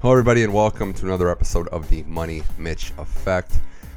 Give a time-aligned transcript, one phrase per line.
[0.00, 3.52] Hello, everybody, and welcome to another episode of the Money Mitch Effect.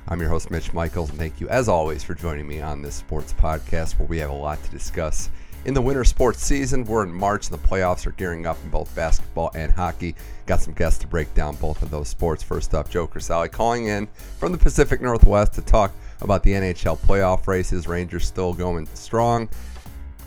[0.08, 2.96] I'm your host, Mitch Michaels, and thank you, as always, for joining me on this
[2.96, 5.30] sports podcast where we have a lot to discuss.
[5.66, 8.72] In the winter sports season, we're in March, and the playoffs are gearing up in
[8.72, 10.16] both basketball and hockey.
[10.48, 12.42] Got some guests to break down both of those sports.
[12.42, 14.08] First up, Joe Crisali calling in
[14.40, 17.88] from the Pacific Northwest to talk about the NHL playoff races.
[17.88, 19.48] Rangers still going strong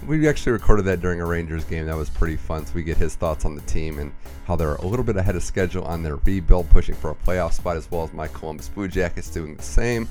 [0.06, 1.86] we actually recorded that during a Rangers game.
[1.86, 2.66] That was pretty fun.
[2.66, 4.12] So we get his thoughts on the team and
[4.46, 7.52] how they're a little bit ahead of schedule on their rebuild, pushing for a playoff
[7.52, 10.08] spot, as well as my Columbus Blue Jackets doing the same.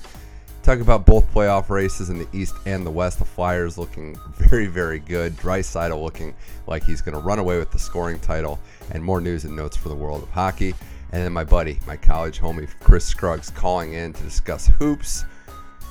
[0.63, 3.19] Talk about both playoff races in the East and the West.
[3.19, 5.35] The Flyers looking very, very good.
[5.37, 6.33] Draisaitl looking
[6.67, 8.59] like he's going to run away with the scoring title.
[8.91, 10.73] And more news and notes for the world of hockey.
[11.11, 15.25] And then my buddy, my college homie, Chris Scruggs, calling in to discuss hoops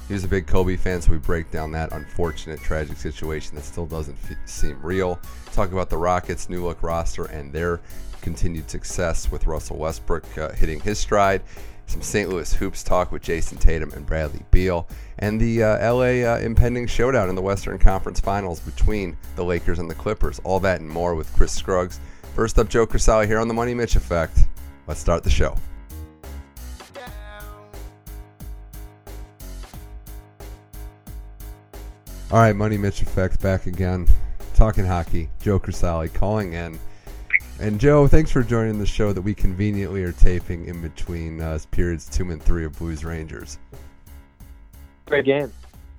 [0.09, 3.65] he was a big Kobe fan, so we break down that unfortunate, tragic situation that
[3.65, 5.19] still doesn't f- seem real.
[5.53, 7.81] Talk about the Rockets' new look roster and their
[8.21, 11.43] continued success with Russell Westbrook uh, hitting his stride.
[11.87, 12.29] Some St.
[12.29, 16.87] Louis hoops talk with Jayson Tatum and Bradley Beal, and the uh, LA uh, impending
[16.87, 20.41] showdown in the Western Conference Finals between the Lakers and the Clippers.
[20.45, 22.01] All that and more with Chris Scruggs.
[22.35, 24.39] First up, Joe Crisali here on the Money Mitch Effect.
[24.87, 25.57] Let's start the show.
[32.33, 34.09] All right, Money Mitch Effect back again.
[34.55, 35.29] Talking hockey.
[35.43, 36.79] Joe Crisali calling in.
[37.61, 41.59] And Joe, thanks for joining the show that we conveniently are taping in between uh,
[41.73, 43.59] periods two and three of Blues Rangers.
[45.05, 45.53] Great game.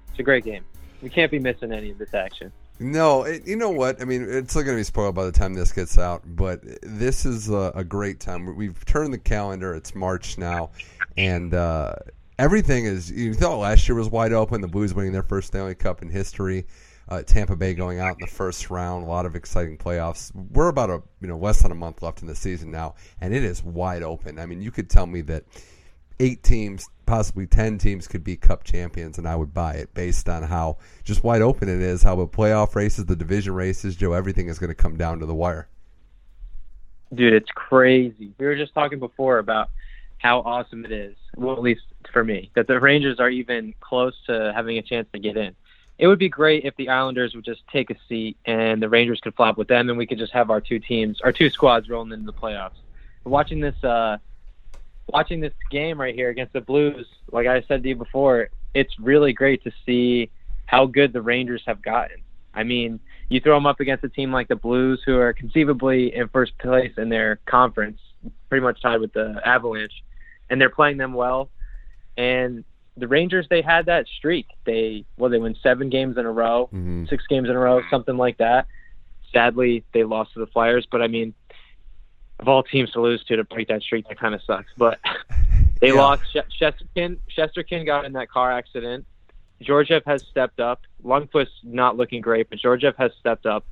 [0.10, 0.66] It's a great game.
[1.04, 2.52] We can't be missing any of this action.
[2.80, 4.02] No, it, you know what?
[4.02, 6.62] I mean, it's still going to be spoiled by the time this gets out, but
[6.82, 8.56] this is a, a great time.
[8.56, 9.76] We've turned the calendar.
[9.76, 10.72] It's March now,
[11.16, 11.94] and uh,
[12.38, 13.12] everything is.
[13.12, 14.62] You thought last year was wide open.
[14.62, 16.66] The Blues winning their first Stanley Cup in history.
[17.10, 19.06] Uh, Tampa Bay going out in the first round.
[19.06, 20.32] A lot of exciting playoffs.
[20.34, 23.34] We're about a you know less than a month left in the season now, and
[23.34, 24.40] it is wide open.
[24.40, 25.44] I mean, you could tell me that
[26.20, 30.30] eight teams, possibly ten teams, could be Cup champions, and I would buy it based
[30.30, 32.04] on how just wide open it is.
[32.04, 35.26] How the playoff races, the division races, Joe, everything is going to come down to
[35.26, 35.68] the wire.
[37.14, 38.34] Dude, it's crazy.
[38.40, 39.70] We were just talking before about
[40.18, 41.16] how awesome it is.
[41.36, 45.08] Well, at least for me, that the Rangers are even close to having a chance
[45.14, 45.56] to get in.
[46.00, 49.20] It would be great if the Islanders would just take a seat and the Rangers
[49.22, 51.90] could flop with them, and we could just have our two teams, our two squads,
[51.90, 52.72] rolling into the playoffs.
[53.26, 54.18] Watching this, uh,
[55.08, 59.00] watching this game right here against the Blues, like I said to you before, it's
[59.00, 60.32] really great to see
[60.66, 62.18] how good the Rangers have gotten.
[62.54, 63.00] I mean,
[63.30, 66.58] you throw them up against a team like the Blues, who are conceivably in first
[66.60, 68.00] place in their conference,
[68.50, 70.04] pretty much tied with the Avalanche,
[70.50, 71.50] and they're playing them well.
[72.18, 72.64] And
[72.98, 74.48] the Rangers, they had that streak.
[74.66, 77.06] They well, they win seven games in a row, mm-hmm.
[77.06, 78.68] six games in a row, something like that.
[79.32, 81.34] Sadly, they lost to the Flyers, but I mean,
[82.40, 84.72] of all teams to lose to to break that streak, that kind of sucks.
[84.78, 85.00] But
[85.82, 85.94] they yeah.
[85.94, 86.24] lost.
[86.60, 89.06] Shesterkin, Shesterkin got in that car accident.
[89.62, 90.82] Georgiev has stepped up.
[91.04, 93.66] Lundqvist not looking great, but Georgiev has stepped up.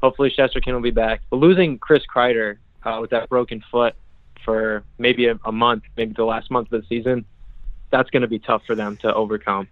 [0.00, 1.22] Hopefully, Shesterkin will be back.
[1.30, 3.94] But losing Chris Kreider uh, with that broken foot
[4.44, 7.24] for maybe a, a month, maybe the last month of the season,
[7.90, 9.68] that's going to be tough for them to overcome.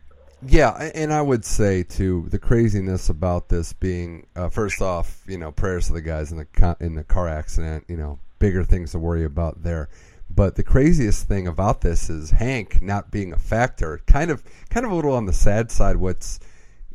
[0.47, 5.39] Yeah, and I would say too the craziness about this being uh, first off, you
[5.39, 7.85] know, prayers to the guys in the in the car accident.
[7.89, 9.89] You know, bigger things to worry about there.
[10.29, 14.01] But the craziest thing about this is Hank not being a factor.
[14.07, 15.97] Kind of, kind of a little on the sad side.
[15.97, 16.41] What's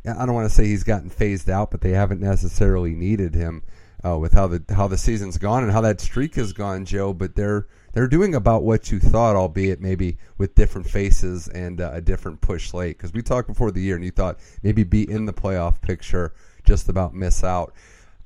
[0.06, 3.62] I don't want to say he's gotten phased out, but they haven't necessarily needed him
[4.04, 7.12] uh, with how the how the season's gone and how that streak has gone, Joe.
[7.12, 11.90] But they're they're doing about what you thought, albeit maybe with different faces and uh,
[11.92, 12.96] a different push late.
[12.96, 16.32] Because we talked before the year, and you thought maybe be in the playoff picture,
[16.64, 17.72] just about miss out.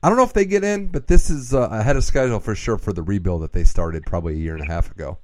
[0.02, 2.54] I don't know if they get in, but this is uh, ahead of schedule for
[2.54, 5.18] sure for the rebuild that they started probably a year and a half ago.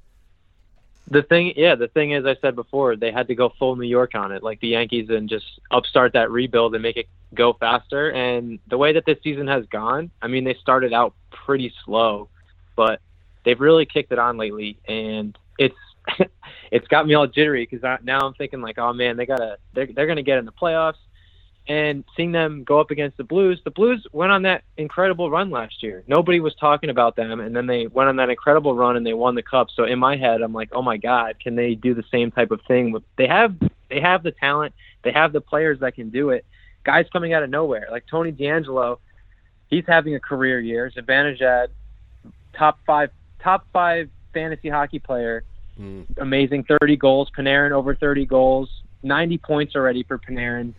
[1.09, 3.87] The thing, yeah, the thing is, I said before, they had to go full New
[3.87, 7.53] York on it, like the Yankees, and just upstart that rebuild and make it go
[7.53, 8.11] faster.
[8.11, 12.29] And the way that this season has gone, I mean, they started out pretty slow,
[12.77, 13.01] but
[13.45, 15.75] they've really kicked it on lately, and it's
[16.71, 19.89] it's got me all jittery because now I'm thinking like, oh man, they gotta they're
[19.95, 20.99] they're gonna get in the playoffs,
[21.69, 25.51] and seeing them go up against the Blues, the Blues went on that incredible run
[25.51, 26.03] last year.
[26.07, 29.15] Nobody was talking about them, and then they went on that incredible run and they
[29.15, 29.69] won the cup.
[29.75, 32.51] So in my head, I'm like, oh my god, can they do the same type
[32.51, 32.97] of thing?
[33.17, 33.55] They have
[33.89, 36.45] they have the talent, they have the players that can do it.
[36.85, 38.99] Guys coming out of nowhere like Tony DeAngelo,
[39.69, 40.91] he's having a career year.
[40.91, 41.69] Zibanejad,
[42.59, 43.11] top five
[43.43, 45.45] top five fantasy hockey player.
[45.79, 46.07] Mm.
[46.19, 47.31] Amazing, 30 goals.
[47.37, 48.69] Panarin over 30 goals.
[49.03, 50.75] 90 points already for Panarin.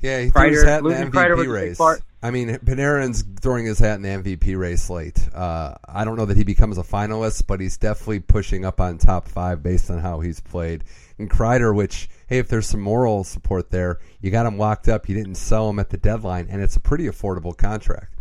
[0.00, 1.80] Yeah, he threw his hat in the MVP race.
[2.20, 5.28] I mean, Panarin's throwing his hat in the MVP race late.
[5.32, 8.98] Uh, I don't know that he becomes a finalist, but he's definitely pushing up on
[8.98, 10.84] top five based on how he's played.
[11.18, 15.08] And Kreider, which hey, if there's some moral support there, you got him locked up.
[15.08, 18.14] You didn't sell him at the deadline, and it's a pretty affordable contract.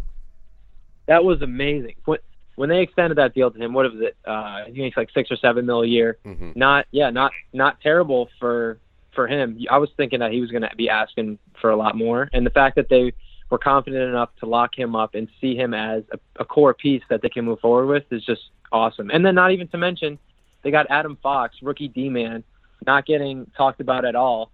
[1.08, 1.96] That was amazing.
[2.06, 2.20] When,
[2.58, 4.18] when they extended that deal to him, what was it?
[4.26, 6.18] Uh, he makes like six or seven mil a year.
[6.26, 6.54] Mm-hmm.
[6.56, 8.80] Not, yeah, not not terrible for
[9.14, 9.60] for him.
[9.70, 12.46] I was thinking that he was going to be asking for a lot more, and
[12.46, 13.14] the fact that they
[13.52, 17.04] were confident enough to lock him up and see him as a, a core piece
[17.10, 19.10] that they can move forward with is just awesome.
[19.12, 20.20] And then not even to mention,
[20.64, 22.44] they got Adam Fox, rookie D man,
[22.88, 24.52] not getting talked about at all,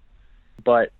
[0.65, 0.91] but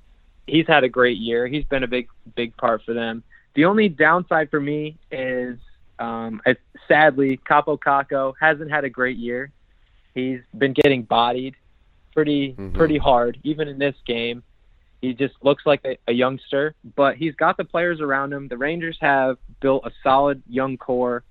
[0.47, 1.47] he's had a great year.
[1.47, 3.23] He's been a big big part for them.
[3.55, 5.59] The only downside for me is
[5.99, 6.55] um, I,
[6.87, 9.51] sadly Kaapo Kakko hasn't had a great year.
[10.13, 11.55] He's been getting bodied
[12.13, 12.75] pretty mm-hmm.
[12.75, 14.43] pretty hard, even in this game.
[15.01, 18.47] He just looks like a, a youngster, but he's got the players around him.
[18.47, 21.23] The Rangers have built a solid young core,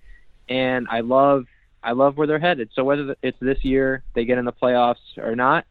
[0.49, 1.47] and I love
[1.83, 2.71] I love where they're headed.
[2.75, 5.65] So whether it's this year they get in the playoffs or not,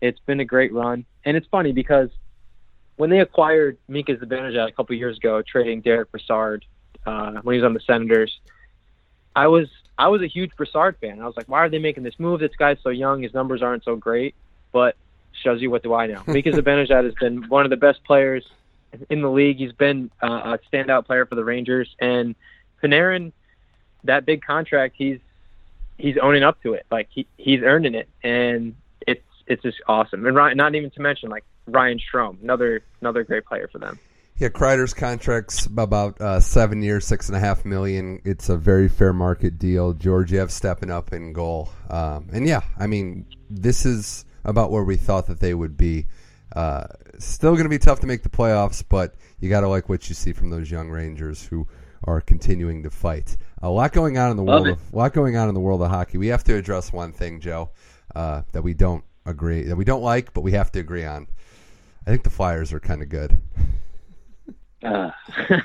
[0.00, 1.04] it's been a great run.
[1.24, 2.10] And it's funny because
[2.96, 6.64] when they acquired Mika Zibanejad a couple years ago, trading Derek Brassard
[7.06, 8.40] uh, when he was on the Senators,
[9.34, 9.68] I was
[9.98, 11.20] I was a huge Brassard fan.
[11.20, 12.40] I was like, why are they making this move?
[12.40, 13.22] This guy's so young.
[13.22, 14.34] His numbers aren't so great.
[14.72, 14.96] But
[15.32, 16.22] shows you what do I know.
[16.26, 18.44] Mika Zibanejad has been one of the best players
[19.10, 19.58] in the league.
[19.58, 21.94] He's been uh, a standout player for the Rangers.
[21.98, 22.34] And
[22.82, 23.32] Panarin,
[24.04, 25.18] that big contract, he's
[25.98, 26.86] he's owning up to it.
[26.90, 28.74] Like he he's earning it, and
[29.06, 30.26] it's it's just awesome.
[30.26, 33.98] And Ryan, not even to mention like Ryan Strome, another another great player for them.
[34.42, 38.20] Yeah, Kreider's contract's about uh, seven years, six and a half million.
[38.24, 39.92] It's a very fair market deal.
[39.92, 44.96] Georgiev stepping up in goal, um, and yeah, I mean, this is about where we
[44.96, 46.08] thought that they would be.
[46.56, 46.88] Uh,
[47.20, 50.08] still going to be tough to make the playoffs, but you got to like what
[50.08, 51.68] you see from those young Rangers who
[52.02, 53.36] are continuing to fight.
[53.62, 54.76] A lot going on in the Love world.
[54.76, 56.18] Of, a lot going on in the world of hockey.
[56.18, 57.70] We have to address one thing, Joe,
[58.16, 61.28] uh, that we don't agree, that we don't like, but we have to agree on.
[62.04, 63.40] I think the Flyers are kind of good.
[64.82, 65.10] Uh.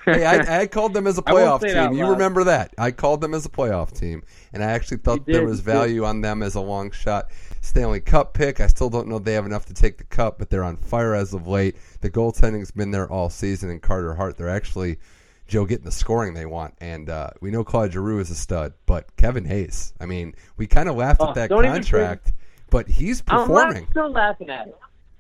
[0.06, 1.98] hey, I, I, called them as a playoff team.
[1.98, 2.74] You remember that?
[2.78, 4.24] I called them as a playoff team,
[4.54, 7.32] and I actually thought there was value on them as a long shot
[7.62, 8.60] Stanley Cup pick.
[8.60, 11.16] I still don't know they have enough to take the cup, but they're on fire
[11.16, 11.78] as of late.
[12.02, 15.00] The goaltending's been there all season, and Carter Hart, they're actually
[15.48, 16.76] Joe getting the scoring they want.
[16.80, 19.94] And uh, we know Claude Giroux is a stud, but Kevin Hayes.
[20.00, 22.34] I mean, we kind of laughed oh, at that contract,
[22.70, 23.84] but he's performing.
[23.86, 24.78] I'm still laughing at it.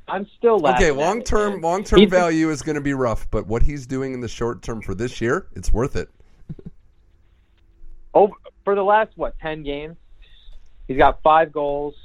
[0.07, 0.87] I'm still laughing.
[0.87, 4.13] Okay, long term, long term value is going to be rough, but what he's doing
[4.13, 6.09] in the short term for this year, it's worth it.
[8.13, 8.33] Over
[8.63, 9.97] for the last what ten games,
[10.87, 11.95] he's got five goals.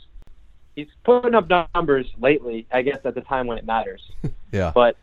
[0.74, 2.66] He's putting up numbers lately.
[2.72, 4.02] I guess at the time when it matters.
[4.52, 4.72] yeah.
[4.74, 4.96] But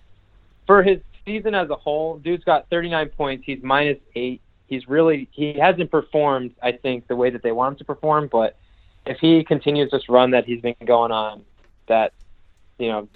[0.67, 3.43] for his season as a whole, dude's got 39 points.
[3.45, 4.41] He's minus eight.
[4.67, 6.51] He's really he hasn't performed.
[6.61, 8.57] I think the way that they want him to perform, but
[9.05, 11.43] if he continues this run that he's been going on,
[11.87, 12.13] that
[12.79, 13.07] you know,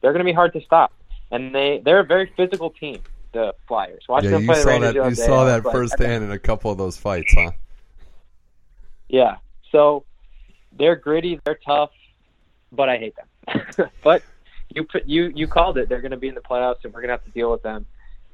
[0.00, 0.92] they're going to be hard to stop.
[1.30, 3.00] And they they're a very physical team,
[3.32, 4.04] the Flyers.
[4.08, 6.78] Watching yeah, them play the Rangers that, you saw that firsthand in a couple of
[6.78, 7.52] those fights, huh?
[9.08, 9.36] Yeah.
[9.70, 10.04] So
[10.72, 11.90] they're gritty, they're tough,
[12.72, 13.90] but I hate them.
[14.04, 14.22] but
[14.74, 15.88] you put you you called it.
[15.88, 17.62] They're going to be in the playoffs, and we're going to have to deal with
[17.62, 17.86] them.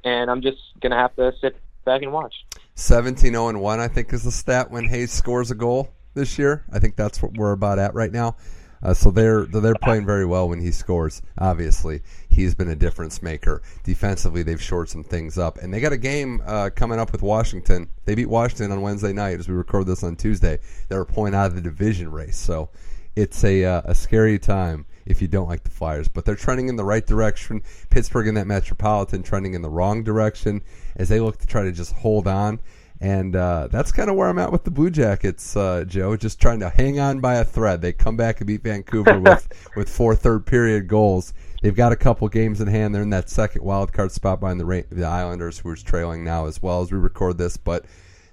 [0.05, 2.35] And I'm just going to have to sit back and watch.
[2.77, 6.65] 17 0 1, I think, is the stat when Hayes scores a goal this year.
[6.71, 8.37] I think that's what we're about at right now.
[8.83, 11.23] Uh, so they're they're playing very well when he scores.
[11.39, 13.63] Obviously, he's been a difference maker.
[13.85, 17.23] Defensively, they've shored some things up, and they got a game uh, coming up with
[17.23, 17.89] Washington.
[18.05, 20.59] They beat Washington on Wednesday night as we record this on Tuesday.
[20.89, 22.71] They're a point out of the division race, so
[23.17, 26.09] it's a uh, a scary time if you don't like the Flyers.
[26.09, 27.63] But they're trending in the right direction.
[27.91, 30.63] Pittsburgh in that Metropolitan trending in the wrong direction
[30.97, 32.61] as they look to try to just hold on
[33.01, 36.17] and uh, that's kind of where I'm at with the Blue Jackets, uh, Joe.
[36.17, 37.83] Just trying to hang on by a thread.
[37.83, 41.35] They come back and beat Vancouver with, with four third period goals.
[41.63, 42.95] They've got a couple games in hand.
[42.95, 46.47] They're in that second wild card spot behind the the Islanders, who are trailing now
[46.47, 47.57] as well as we record this.
[47.57, 47.85] But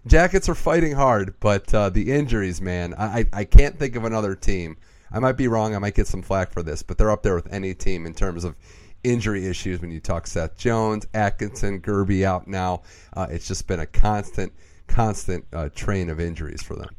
[0.08, 1.36] Jackets are fighting hard.
[1.39, 4.77] But uh, the injuries, man, I, I can't think of another team.
[5.12, 5.75] I might be wrong.
[5.75, 8.13] I might get some flack for this, but they're up there with any team in
[8.13, 8.55] terms of
[9.03, 12.83] injury issues when you talk Seth Jones, Atkinson, Gerby out now.
[13.15, 14.53] Uh, it's just been a constant,
[14.88, 16.89] constant uh, train of injuries for them.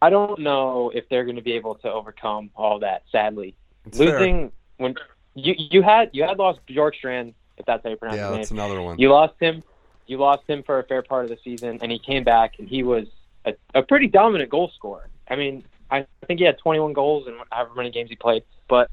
[0.00, 3.04] I don't know if they're going to be able to overcome all that.
[3.12, 3.54] Sadly,
[3.86, 4.52] it's losing fair.
[4.78, 4.94] when
[5.34, 8.20] you you had you had lost Bjorkstrand, if that's how you pronounce it.
[8.20, 8.98] yeah, that's another one.
[8.98, 9.62] You lost him.
[10.08, 12.68] You lost him for a fair part of the season, and he came back and
[12.68, 13.06] he was
[13.44, 15.08] a, a pretty dominant goal scorer.
[15.28, 18.42] I mean, I think he had 21 goals in however many games he played.
[18.68, 18.90] But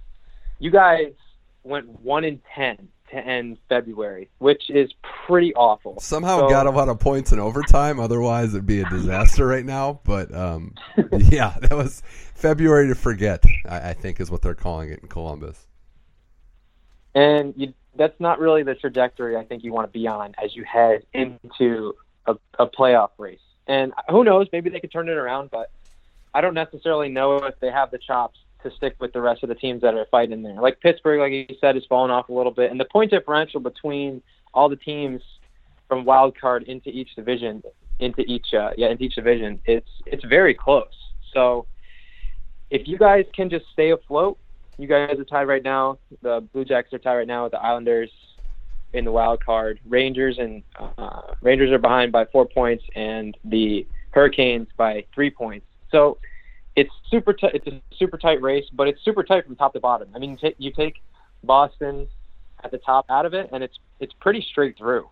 [0.60, 1.13] you guys
[1.63, 4.91] went one in ten to end February, which is
[5.25, 5.99] pretty awful.
[5.99, 7.99] Somehow so, got a lot of points in overtime.
[7.99, 9.99] Otherwise, it'd be a disaster right now.
[10.03, 10.75] But um,
[11.11, 12.01] yeah, that was
[12.35, 13.43] February to forget.
[13.67, 15.67] I, I, think is what they're calling it in Columbus.
[17.15, 20.55] And you, that's not really the trajectory I think you want to be on as
[20.55, 21.93] you head into
[22.25, 23.39] a, a playoff race.
[23.67, 24.47] And who knows?
[24.51, 25.71] Maybe they could turn it around, but
[26.33, 29.49] I don't necessarily know if they have the chops to stick with the rest of
[29.49, 30.61] the teams that are fighting there.
[30.61, 33.59] Like Pittsburgh, like you said, has fallen off a little bit, and the point differential
[33.59, 34.21] between
[34.53, 35.21] all the teams
[35.87, 37.63] from wild card into each division,
[37.99, 40.87] into each uh, yeah, into each division, it's it's very close.
[41.33, 41.65] So
[42.69, 44.37] if you guys can just stay afloat,
[44.77, 45.97] you guys are tied right now.
[46.21, 48.11] The Blue Jackets are tied right now with the Islanders
[48.93, 49.79] in the wild card.
[49.87, 50.63] Rangers and
[50.97, 55.65] uh, Rangers are behind by four points, and the Hurricanes by three points.
[55.91, 56.17] So
[56.79, 57.33] it's super.
[57.33, 60.09] T- it's a super tight race, but it's super tight from top to bottom.
[60.15, 61.01] I mean, t- you take
[61.43, 62.07] Boston
[62.63, 65.09] at the top out of it, and it's it's pretty straight through.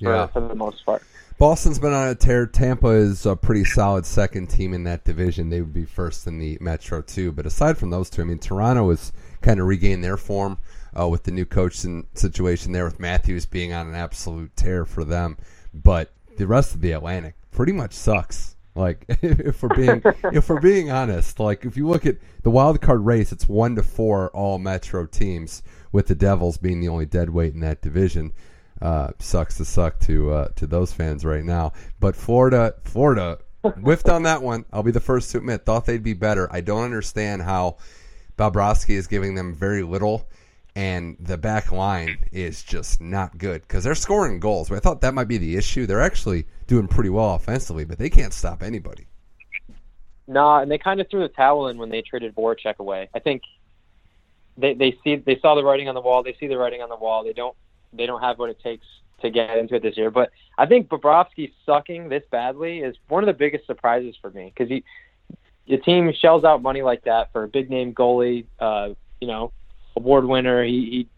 [0.00, 0.26] For, yeah.
[0.28, 1.02] for the most part.
[1.38, 2.46] Boston's been on a tear.
[2.46, 5.50] Tampa is a pretty solid second team in that division.
[5.50, 7.32] They would be first in the Metro too.
[7.32, 9.12] But aside from those two, I mean, Toronto has
[9.42, 10.58] kind of regained their form
[10.98, 15.04] uh, with the new coach situation there, with Matthews being on an absolute tear for
[15.04, 15.36] them.
[15.74, 18.56] But the rest of the Atlantic pretty much sucks.
[18.74, 22.80] Like if we're being if we're being honest, like if you look at the wild
[22.80, 25.62] card race, it's one to four all Metro teams,
[25.92, 28.32] with the Devils being the only dead weight in that division.
[28.80, 31.72] Uh, sucks to suck to uh, to those fans right now.
[31.98, 34.64] But Florida, Florida whiffed on that one.
[34.72, 35.66] I'll be the first to admit.
[35.66, 36.48] Thought they'd be better.
[36.50, 37.76] I don't understand how
[38.38, 40.28] Bobrovsky is giving them very little
[40.76, 44.70] and the back line is just not good because they're scoring goals.
[44.70, 45.86] I thought that might be the issue.
[45.86, 49.08] They're actually doing pretty well offensively, but they can't stop anybody.
[50.28, 53.08] Nah, and they kind of threw the towel in when they traded Voracek away.
[53.12, 53.42] I think
[54.56, 56.22] they they see they saw the writing on the wall.
[56.22, 57.24] They see the writing on the wall.
[57.24, 57.56] They don't
[57.92, 58.86] they don't have what it takes
[59.20, 60.12] to get into it this year.
[60.12, 64.52] But I think Bobrovsky sucking this badly is one of the biggest surprises for me
[64.54, 64.84] because he
[65.66, 68.46] your team shells out money like that for a big name goalie.
[68.60, 69.50] Uh, you know,
[69.96, 70.62] award winner.
[70.62, 71.08] He,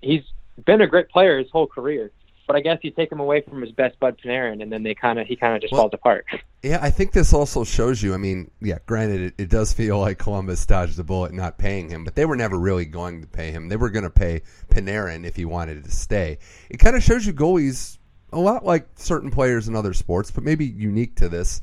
[0.00, 0.24] he he's
[0.64, 2.10] been a great player his whole career.
[2.46, 4.94] But I guess you take him away from his best bud Panarin, and then they
[4.94, 6.26] kind of he kind of just well, falls apart.
[6.62, 8.14] Yeah, I think this also shows you.
[8.14, 11.88] I mean, yeah, granted, it, it does feel like Columbus dodged a bullet not paying
[11.88, 13.68] him, but they were never really going to pay him.
[13.68, 16.38] They were going to pay Panarin if he wanted to stay.
[16.70, 17.98] It kind of shows you goalies
[18.32, 21.60] a lot like certain players in other sports, but maybe unique to this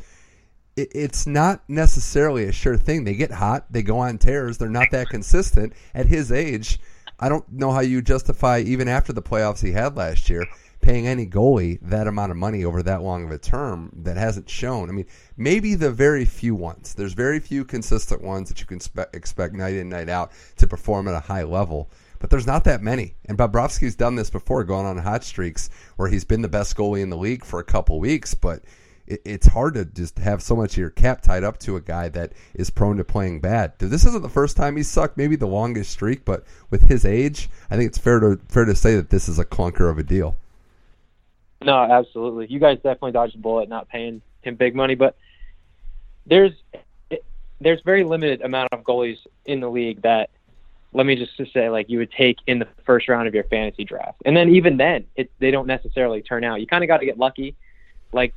[0.93, 3.03] it's not necessarily a sure thing.
[3.03, 5.74] They get hot, they go on tears, they're not that consistent.
[5.93, 6.79] At his age,
[7.19, 10.45] I don't know how you justify, even after the playoffs he had last year,
[10.81, 14.50] paying any goalie that amount of money over that long of a term that hasn't
[14.50, 14.89] shown.
[14.89, 15.05] I mean,
[15.38, 16.93] maybe the very few ones.
[16.93, 20.67] There's very few consistent ones that you can spe- expect night in, night out to
[20.67, 21.89] perform at a high level.
[22.19, 23.15] But there's not that many.
[23.25, 27.01] And Bobrovsky's done this before, going on hot streaks where he's been the best goalie
[27.01, 28.63] in the league for a couple weeks, but–
[29.09, 31.81] it, it's hard to just have so much of your cap tied up to a
[31.81, 33.74] guy that is prone to playing bad.
[33.79, 37.50] This isn't the first time he's sucked, maybe the longest streak, but with his age,
[37.69, 40.03] I think it's fair to fair to say that this is a clunker of a
[40.03, 40.38] deal.
[41.62, 42.48] No, absolutely.
[42.48, 45.18] You guys definitely dodged the bullet not paying him big money, but
[46.25, 46.54] there's
[47.62, 50.30] there's very limited amount of goalies in the league that
[50.94, 53.84] let me just say like you would take in the first round of your fantasy
[53.84, 54.22] draft.
[54.25, 56.62] And then even then, it they don't necessarily turn out.
[56.62, 57.56] You kind of got to get lucky.
[58.13, 58.34] Like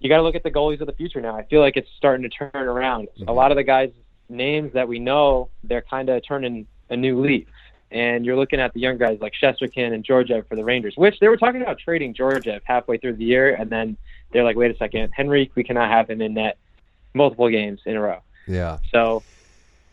[0.00, 1.36] you got to look at the goalies of the future now.
[1.36, 3.08] I feel like it's starting to turn around.
[3.08, 3.28] Mm-hmm.
[3.28, 3.90] A lot of the guys'
[4.28, 7.46] names that we know, they're kind of turning a new leaf.
[7.90, 11.18] And you're looking at the young guys like Shesterkin and Georgiev for the Rangers, which
[11.20, 13.96] they were talking about trading Georgiev halfway through the year, and then
[14.30, 16.58] they're like, wait a second, Henrik, we cannot have him in net
[17.14, 18.20] multiple games in a row.
[18.46, 18.78] Yeah.
[18.92, 19.22] So,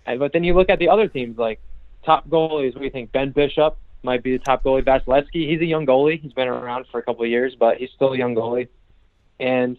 [0.05, 1.61] but then you look at the other teams like
[2.03, 2.73] top goalies.
[2.73, 3.13] What do you think?
[3.13, 4.83] Ben Bishop might be the top goalie.
[4.83, 6.19] Vasilevskiy, he's a young goalie.
[6.19, 8.67] He's been around for a couple of years, but he's still a young goalie.
[9.39, 9.77] And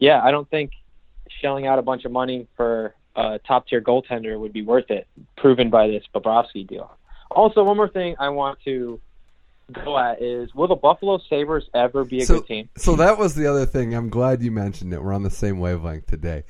[0.00, 0.72] yeah, I don't think
[1.40, 5.06] shelling out a bunch of money for a top tier goaltender would be worth it,
[5.36, 6.96] proven by this Bobrovsky deal.
[7.30, 9.00] Also, one more thing I want to
[9.72, 12.68] go at is will the Buffalo Sabres ever be a so, good team?
[12.76, 13.94] So that was the other thing.
[13.94, 15.02] I'm glad you mentioned it.
[15.02, 16.44] We're on the same wavelength today.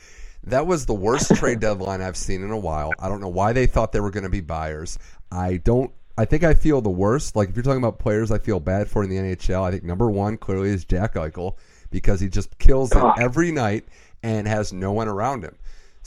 [0.44, 2.92] That was the worst trade deadline I've seen in a while.
[2.98, 4.98] I don't know why they thought they were going to be buyers.
[5.30, 7.36] I don't I think I feel the worst.
[7.36, 9.84] Like if you're talking about players I feel bad for in the NHL, I think
[9.84, 11.54] number one clearly is Jack Eichel
[11.90, 13.84] because he just kills it every night
[14.22, 15.56] and has no one around him.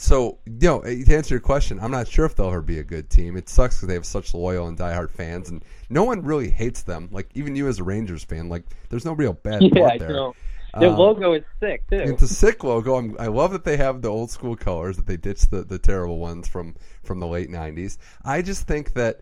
[0.02, 2.82] So, you know, to answer your question, I'm not sure if they'll ever be a
[2.82, 3.36] good team.
[3.36, 6.82] It sucks because they have such loyal and diehard fans, and no one really hates
[6.82, 7.08] them.
[7.12, 10.12] Like even you as a Rangers fan, like there's no real bad yeah, blood there.
[10.12, 10.34] Know.
[10.76, 11.98] Their um, logo is sick too.
[11.98, 12.96] It's a sick logo.
[12.96, 15.78] I'm, i love that they have the old school colors that they ditched the, the
[15.78, 17.98] terrible ones from from the late '90s.
[18.24, 19.20] I just think that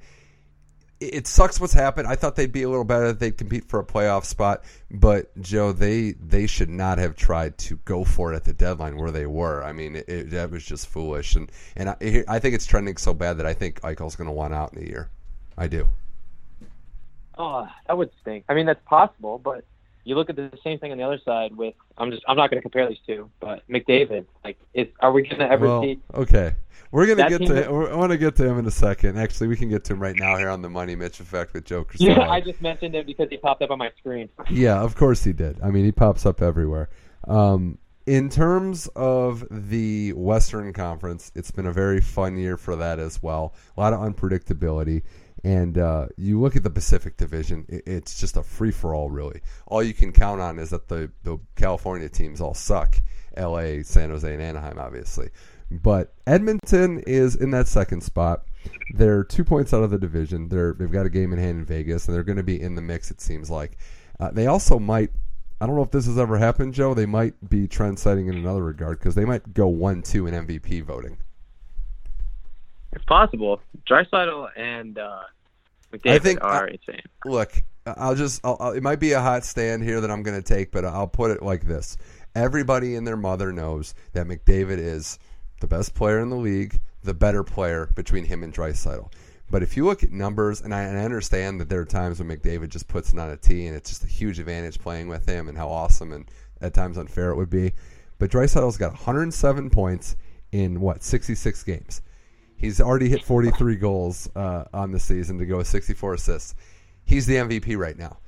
[1.00, 2.06] it sucks what's happened.
[2.06, 3.12] I thought they'd be a little better.
[3.12, 7.76] They'd compete for a playoff spot, but Joe, they they should not have tried to
[7.84, 9.64] go for it at the deadline where they were.
[9.64, 12.98] I mean, it, it, that was just foolish, and and I, I think it's trending
[12.98, 15.08] so bad that I think Eichel's going to want out in a year.
[15.56, 15.88] I do.
[17.38, 18.44] Oh, that would stink.
[18.50, 19.64] I mean, that's possible, but
[20.04, 22.50] you look at the same thing on the other side with I'm just I'm not
[22.50, 24.26] going to compare these two, but McDavid.
[24.44, 25.98] Like, is are we going to ever well, see?
[26.14, 26.54] Okay,
[26.92, 27.64] we're going to That get to.
[27.66, 29.18] I want to get to him in a second.
[29.18, 31.64] Actually, we can get to him right now here on the Money Mitch Effect with
[31.64, 32.28] Joe Yeah.
[32.28, 34.28] I just mentioned it because he popped up on my screen.
[34.50, 35.60] Yeah, of course he did.
[35.62, 36.88] I mean, he pops up everywhere.
[37.28, 42.98] Um, in terms of the Western Conference, it's been a very fun year for that
[42.98, 43.54] as well.
[43.76, 45.02] A lot of unpredictability.
[45.44, 49.40] And uh, you look at the Pacific Division, it's just a free for all, really.
[49.66, 52.96] All you can count on is that the, the California teams all suck
[53.36, 55.30] LA, San Jose, and Anaheim, obviously.
[55.70, 58.44] But Edmonton is in that second spot.
[58.94, 60.48] They're two points out of the division.
[60.48, 62.74] They're they've got a game in hand in Vegas, and they're going to be in
[62.74, 63.10] the mix.
[63.10, 63.76] It seems like
[64.18, 65.10] uh, they also might.
[65.60, 66.94] I don't know if this has ever happened, Joe.
[66.94, 70.34] They might be trend setting in another regard because they might go one two in
[70.34, 71.18] MVP voting.
[72.92, 73.60] It's possible.
[73.88, 75.20] Draisaitl and uh,
[75.92, 77.02] McDavid I think- are insane.
[77.24, 78.40] Look, I'll just.
[78.44, 80.84] I'll, I'll, it might be a hot stand here that I'm going to take, but
[80.84, 81.96] I'll put it like this:
[82.34, 85.18] Everybody and their mother knows that McDavid is
[85.60, 89.10] the best player in the league, the better player between him and Draisaitl.
[89.50, 92.20] But if you look at numbers, and I, and I understand that there are times
[92.20, 95.08] when McDavid just puts it on a tee, and it's just a huge advantage playing
[95.08, 97.72] with him, and how awesome and at times unfair it would be.
[98.18, 100.16] But Draisaitl's got 107 points
[100.52, 102.02] in what 66 games.
[102.56, 106.54] He's already hit 43 goals uh, on the season to go with 64 assists.
[107.04, 108.18] He's the MVP right now.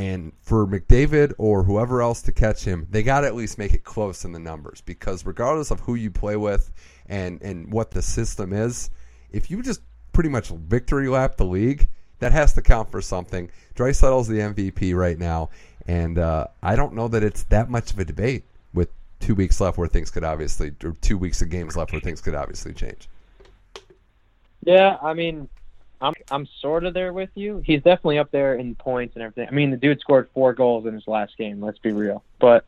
[0.00, 3.74] And for McDavid or whoever else to catch him, they got to at least make
[3.74, 6.72] it close in the numbers because regardless of who you play with
[7.10, 8.88] and, and what the system is,
[9.30, 9.82] if you just
[10.14, 11.86] pretty much victory lap the league,
[12.20, 13.50] that has to count for something.
[13.74, 15.50] Draisaitl's the MVP right now,
[15.86, 18.88] and uh, I don't know that it's that much of a debate with
[19.18, 22.22] two weeks left where things could obviously, or two weeks of games left where things
[22.22, 23.06] could obviously change.
[24.64, 25.50] Yeah, I mean,
[26.00, 27.62] I'm I'm sort of there with you.
[27.64, 29.48] He's definitely up there in points and everything.
[29.48, 31.60] I mean, the dude scored four goals in his last game.
[31.60, 32.64] Let's be real, but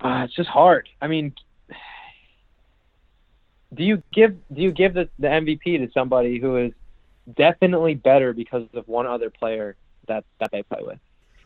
[0.00, 0.88] uh, it's just hard.
[1.00, 1.34] I mean,
[3.74, 6.72] do you give do you give the, the MVP to somebody who is
[7.34, 10.98] definitely better because of one other player that that they play with,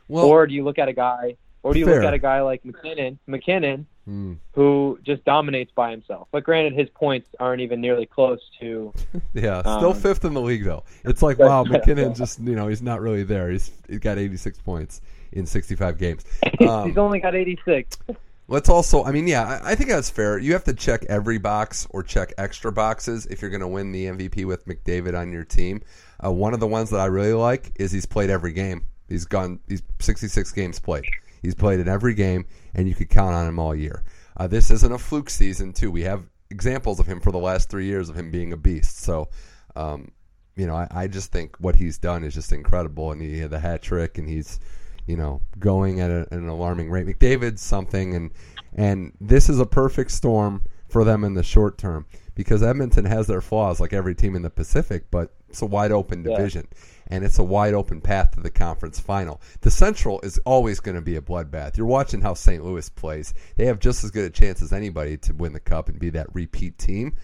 [0.09, 1.96] Well, or do you look at a guy, or do you Fair.
[1.96, 4.35] look at a guy like MacKinnon, MacKinnon, hmm.
[4.52, 6.29] who just dominates by himself?
[6.31, 8.94] But granted, his points aren't even nearly close to
[9.35, 10.85] Yeah, still Um, fifth in the league though.
[11.05, 11.72] It's like wow, yeah.
[11.72, 13.50] MacKinnon just you know he's not really there.
[13.50, 15.00] He's he's got 86 points
[15.33, 16.24] in 65 games.
[16.61, 17.98] Um, He's only got 86.
[18.48, 20.38] Let's also, I mean, yeah, I, I think that's fair.
[20.38, 23.92] You have to check every box or check extra boxes if you're going to win
[23.92, 25.83] the MVP with McDavid on your team.
[26.24, 28.87] Uh, one of the ones that I really like is he's played every game.
[29.09, 31.05] He's gone, he's 66 games played.
[31.46, 34.02] He's played in every game, and you could count on him all year.
[34.37, 35.92] Uh, this isn't a fluke season, too.
[35.92, 38.98] We have examples of him for the last three years of him being a beast.
[38.98, 39.28] So,
[39.76, 40.11] um,
[40.56, 43.50] you know, I, I just think what he's done is just incredible, and he had
[43.50, 44.59] the hat trick, and he's,
[45.06, 47.06] you know, going at, a, at an alarming rate.
[47.06, 48.32] McDavid's something, and
[48.74, 52.06] and this is a perfect storm for them in the short term
[52.37, 55.90] because Edmonton has their flaws, like every team in the Pacific, but it's a wide
[55.90, 56.37] open Yeah.
[56.37, 56.68] division,
[57.09, 59.40] and it's a wide open path to the conference final.
[59.62, 61.77] The Central is always going to be a bloodbath.
[61.77, 62.62] You're watching how St.
[62.64, 65.88] Louis plays; they have just as good a chance as anybody to win the cup
[65.88, 67.14] and be that repeat team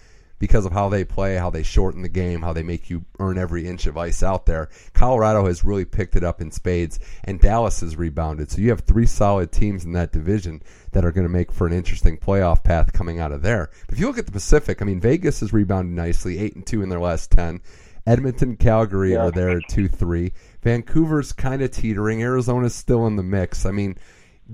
[0.43, 3.39] because of how they play, how they shorten the game, how they make you earn
[3.39, 4.69] every inch of ice out there.
[4.93, 8.51] Colorado has really picked it up in spades, and Dallas has rebounded.
[8.51, 11.69] So you have three solid teams in that division that are going to make for
[11.69, 13.71] an interesting playoff path coming out of there.
[13.87, 16.67] But if you look at the Pacific, I mean, Vegas has rebounded nicely, eight and
[16.67, 17.61] two in their last ten.
[18.05, 19.19] Edmonton, Calgary Yeah.
[19.19, 20.33] are there at two three.
[20.65, 22.21] Vancouver's kind of teetering.
[22.21, 23.65] Arizona's still in the mix.
[23.65, 23.97] I mean,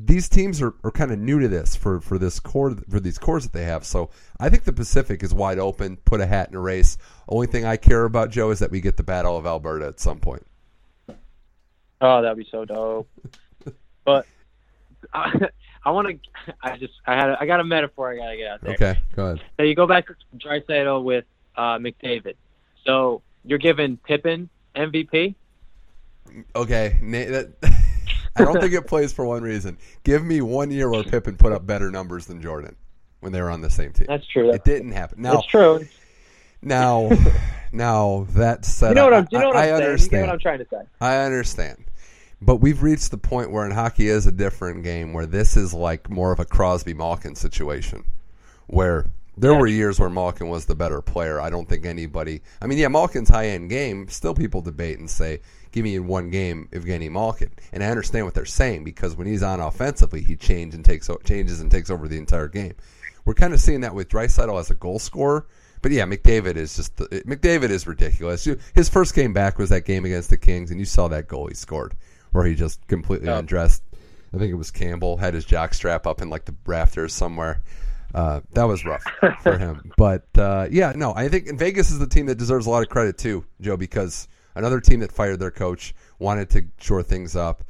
[0.05, 3.19] these teams are, are kind of new to this for, for this core for these
[3.19, 3.85] cores that they have.
[3.85, 5.97] So I think the Pacific is wide open.
[5.97, 6.99] Put a hat in a race.
[7.29, 10.01] Only thing I care about, Joe, is that we get the Battle of Alberta at
[10.01, 10.47] some point.
[12.01, 13.09] Oh, that'd be so dope.
[14.05, 14.27] but
[15.13, 15.49] I,
[15.85, 16.55] I want to.
[16.63, 18.75] I just I had a, I got a metaphor I gotta get out there.
[18.75, 19.45] Okay, go ahead.
[19.57, 21.25] So you go back to Draisaitl with
[21.57, 22.35] uh, McDavid.
[22.85, 25.35] So you're giving Pippen MVP.
[26.55, 27.55] Okay, that,
[28.37, 29.79] I don't think it plays for one reason.
[30.05, 32.77] Give me one year where Pippen put up better numbers than Jordan
[33.21, 34.07] when they were on the same team.
[34.09, 34.51] That's true.
[34.51, 35.23] It didn't happen.
[35.23, 35.87] Now, That's true.
[36.63, 37.11] now,
[37.73, 39.29] now that said, You know what I'm.
[39.31, 39.75] You know what I I'm saying.
[39.75, 40.27] You get understand.
[40.27, 40.83] what I'm trying to say.
[41.01, 41.85] I understand.
[42.41, 45.75] But we've reached the point where in hockey is a different game where this is
[45.75, 48.05] like more of a Crosby Malkin situation
[48.69, 51.41] where there were years where Malkin was the better player.
[51.41, 52.43] I don't think anybody.
[52.61, 54.09] I mean, yeah, Malkin's high end game.
[54.09, 55.41] Still, people debate and say,
[55.73, 59.27] "Give me in one game Evgeny Malkin," and I understand what they're saying because when
[59.27, 62.75] he's on offensively, he changes and takes changes and takes over the entire game.
[63.25, 65.47] We're kind of seeing that with Draisaitl as a goal scorer.
[65.83, 68.49] But yeah, McDavid is just McDavid is ridiculous.
[68.75, 71.47] His first game back was that game against the Kings, and you saw that goal
[71.47, 71.95] he scored,
[72.33, 73.83] where he just completely undressed.
[74.35, 77.63] I think it was Campbell had his jock strap up in like the rafters somewhere.
[78.15, 79.05] Uh, that was rough
[79.43, 79.93] for him.
[79.97, 82.89] But uh, yeah, no, I think Vegas is the team that deserves a lot of
[82.89, 84.29] credit too, Joe, because
[84.59, 87.63] another team that fired their coach wanted to shore things up,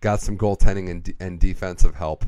[0.00, 2.24] got some goaltending and, and defensive help.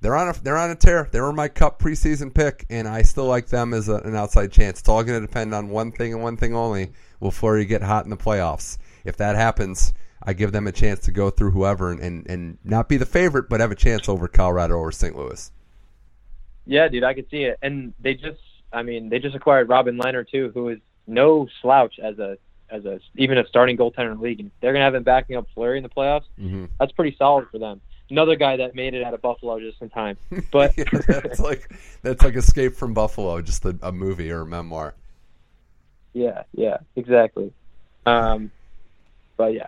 [0.00, 1.08] They're on a they're on a tear.
[1.10, 4.52] They were my Cup preseason pick, and I still like them as a, an outside
[4.52, 4.80] chance.
[4.80, 7.82] It's all going to depend on one thing and one thing only: Will Fleury get
[7.82, 8.78] hot in the playoffs?
[9.04, 12.58] If that happens, I give them a chance to go through whoever and, and, and
[12.64, 15.16] not be the favorite, but have a chance over Colorado or St.
[15.16, 15.50] Louis.
[16.66, 17.58] Yeah, dude, I could see it.
[17.62, 18.40] And they just,
[18.72, 22.36] I mean, they just acquired Robin Lehner too, who is no slouch as a
[22.70, 24.40] as a even a starting goaltender in the league.
[24.40, 26.24] And they're gonna have him backing up Fleury in the playoffs.
[26.40, 26.66] Mm-hmm.
[26.78, 27.80] That's pretty solid for them.
[28.08, 30.16] Another guy that made it out of Buffalo just in time.
[30.52, 31.70] But yeah, that's like
[32.02, 34.94] that's like Escape from Buffalo, just a, a movie or a memoir.
[36.12, 37.52] Yeah, yeah, exactly.
[38.06, 38.50] Um,
[39.36, 39.66] but yeah,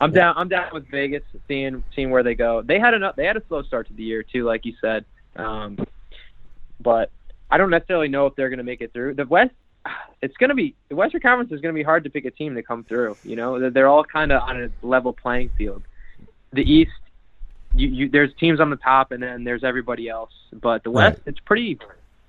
[0.00, 0.34] I'm down.
[0.36, 2.62] I'm down with Vegas, seeing seeing where they go.
[2.62, 5.04] They had a they had a slow start to the year too, like you said.
[5.36, 5.78] Um,
[6.80, 7.10] but
[7.50, 9.14] I don't necessarily know if they're going to make it through.
[9.14, 9.54] The West,
[10.22, 12.30] it's going to be the Western Conference is going to be hard to pick a
[12.30, 13.16] team to come through.
[13.24, 15.82] You know, they're all kind of on a level playing field.
[16.52, 16.92] The East,
[17.74, 20.32] you, you there's teams on the top, and then there's everybody else.
[20.52, 21.26] But the West, right.
[21.26, 21.78] it's pretty,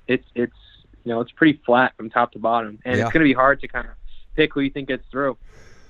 [0.07, 0.55] it's it's
[1.03, 3.03] you know it's pretty flat from top to bottom, and yeah.
[3.03, 3.93] it's going to be hard to kind of
[4.35, 5.37] pick who you think gets through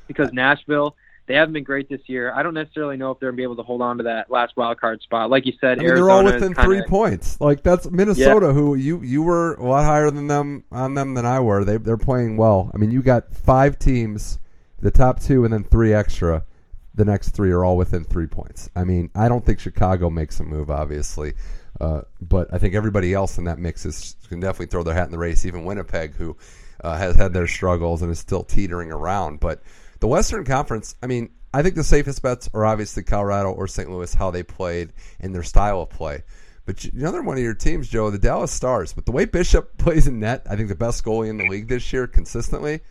[0.07, 0.95] because Nashville
[1.27, 2.31] they haven't been great this year.
[2.33, 4.55] I don't necessarily know if they're gonna be able to hold on to that last
[4.55, 5.29] wild card spot.
[5.29, 7.41] Like you said, I mean, they're all within kinda, three points.
[7.41, 8.53] Like that's Minnesota, yeah.
[8.53, 11.63] who you you were a lot higher than them on them than I were.
[11.63, 12.69] They they're playing well.
[12.73, 14.39] I mean, you got five teams,
[14.79, 16.45] the top two, and then three extra.
[16.93, 18.69] The next three are all within three points.
[18.75, 21.33] I mean, I don't think Chicago makes a move, obviously,
[21.81, 25.05] uh, but I think everybody else in that mix is can definitely throw their hat
[25.05, 25.45] in the race.
[25.45, 26.37] Even Winnipeg, who
[26.83, 29.63] uh, has had their struggles and is still teetering around, but.
[30.05, 33.89] The Western Conference, I mean, I think the safest bets are obviously Colorado or St.
[33.89, 36.21] Louis, how they played and their style of play.
[36.67, 38.93] But another one of your teams, Joe, the Dallas Stars.
[38.93, 41.69] But the way Bishop plays in net, I think the best goalie in the league
[41.69, 42.81] this year consistently.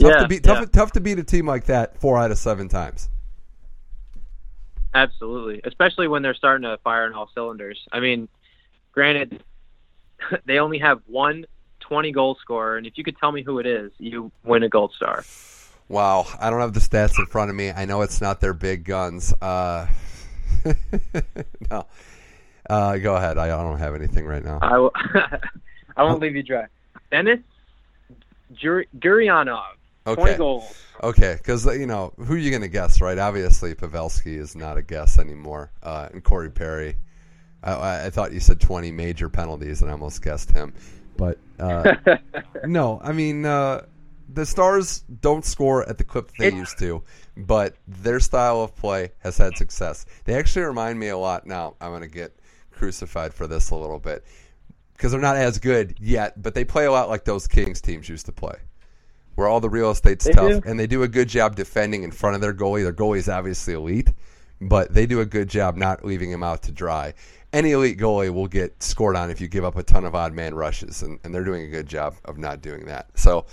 [0.00, 0.42] Tough yeah, to beat.
[0.42, 0.64] Tough, yeah.
[0.64, 3.08] tough to beat a team like that four out of seven times.
[4.94, 7.86] Absolutely, especially when they're starting to fire on all cylinders.
[7.92, 8.28] I mean,
[8.90, 9.44] granted,
[10.44, 11.46] they only have one
[11.78, 14.68] 20 goal scorer, and if you could tell me who it is, you win a
[14.68, 15.24] gold star.
[15.88, 17.70] Wow, I don't have the stats in front of me.
[17.70, 19.32] I know it's not their big guns.
[19.40, 19.86] Uh,
[21.70, 21.86] no,
[22.68, 23.38] uh, go ahead.
[23.38, 24.58] I don't have anything right now.
[25.96, 26.66] I won't leave you dry.
[27.10, 27.38] Denis
[28.54, 29.62] Gurianov,
[30.06, 30.20] okay.
[30.20, 30.76] twenty goals.
[31.02, 33.18] Okay, because you know who are you going to guess, right?
[33.18, 36.96] Obviously, Pavelski is not a guess anymore, uh, and Corey Perry.
[37.62, 40.74] I, I, thought you said twenty major penalties, and I almost guessed him.
[41.16, 41.94] But uh,
[42.64, 43.82] no, I mean uh,
[44.28, 47.02] the Stars don't score at the clip they it's, used to,
[47.36, 50.06] but their style of play has had success.
[50.24, 51.46] They actually remind me a lot.
[51.46, 52.36] Now I'm going to get
[52.72, 54.24] crucified for this a little bit
[54.92, 58.08] because they're not as good yet, but they play a lot like those Kings teams
[58.08, 58.56] used to play,
[59.34, 60.68] where all the real estate's tough do.
[60.68, 62.82] and they do a good job defending in front of their goalie.
[62.82, 64.10] Their goalie is obviously elite,
[64.60, 67.14] but they do a good job not leaving him out to dry.
[67.52, 70.32] Any elite goalie will get scored on if you give up a ton of odd
[70.32, 73.08] man rushes, and, and they're doing a good job of not doing that.
[73.14, 73.46] So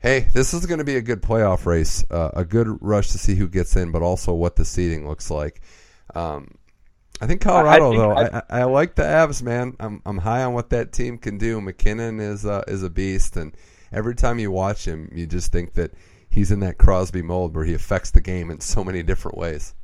[0.00, 3.18] Hey, this is going to be a good playoff race, uh, a good rush to
[3.18, 5.60] see who gets in, but also what the seeding looks like.
[6.14, 6.54] Um,
[7.20, 9.76] I think Colorado, I think though, I, I, I, like the Avs, man.
[9.80, 11.60] I'm I'm high on what that team can do.
[11.60, 13.56] MacKinnon is uh, is a beast, and
[13.92, 15.92] every time you watch him, you just think that
[16.30, 19.74] he's in that Crosby mold where he affects the game in so many different ways.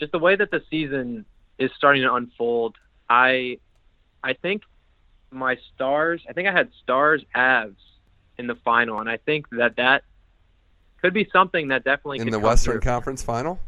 [0.00, 1.24] Just the way that the season
[1.60, 2.74] is starting to unfold,
[3.08, 3.58] I
[4.24, 4.62] I think
[5.30, 6.22] my stars.
[6.28, 7.76] I think I had stars Avs
[8.38, 10.04] in the final, and I think that that
[11.00, 12.80] could be something that definitely could in the Western through.
[12.80, 13.60] Conference Final.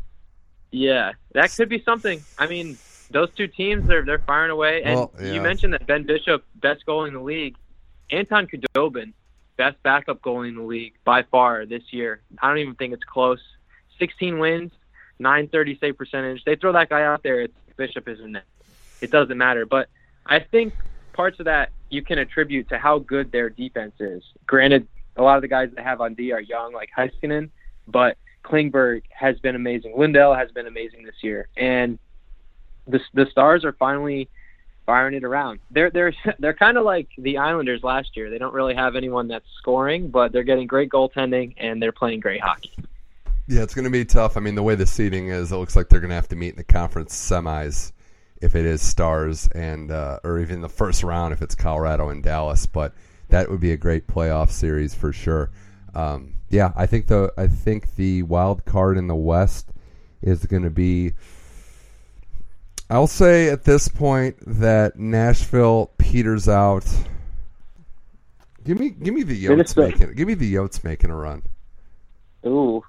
[0.70, 2.22] Yeah, that could be something.
[2.38, 2.76] I mean,
[3.10, 5.32] those two teams they're they're firing away, and well, yeah.
[5.32, 7.56] you mentioned that Ben Bishop, best goalie in the league,
[8.10, 9.12] Anton Khudobin,
[9.56, 12.20] best backup goalie in the league by far this year.
[12.40, 13.40] I don't even think it's close.
[13.98, 14.70] 16 wins,
[15.18, 16.44] 930 save percentage.
[16.44, 18.44] They throw that guy out there, it's Bishop is in it.
[19.00, 19.64] It doesn't matter.
[19.64, 19.88] But
[20.26, 20.74] I think
[21.18, 24.22] parts of that you can attribute to how good their defense is.
[24.46, 27.50] Granted, a lot of the guys they have on D are young, like Heiskanen,
[27.88, 29.94] but Klingberg has been amazing.
[29.98, 31.98] Lindell has been amazing this year, and
[32.86, 34.28] the the Stars are finally
[34.86, 35.58] firing it around.
[35.72, 38.30] They're they're they're kind of like the Islanders last year.
[38.30, 42.20] They don't really have anyone that's scoring, but they're getting great goaltending and they're playing
[42.20, 42.72] great hockey.
[43.48, 44.36] Yeah, it's going to be tough.
[44.36, 46.36] I mean, the way the seeding is, it looks like they're going to have to
[46.36, 47.92] meet in the conference semis
[48.40, 52.22] if it is Stars and uh, or even the first round if it's Colorado and
[52.22, 52.66] Dallas.
[52.66, 52.92] But
[53.28, 55.50] that would be a great playoff series for sure.
[55.94, 59.70] Um, yeah, I think the I think the wild card in the West
[60.22, 61.12] is going to be.
[62.90, 66.86] I'll say at this point that Nashville peters out.
[68.64, 70.14] Give me, give me the Yotes making.
[70.14, 71.42] Give me the Yotes making a run.
[72.46, 72.82] Ooh,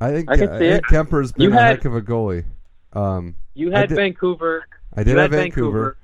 [0.00, 0.82] I think I I think it.
[0.84, 2.44] Kuemper's been You a had- heck of a goalie.
[2.92, 4.66] Um, you had Vancouver.
[4.96, 5.96] I did you have had Vancouver.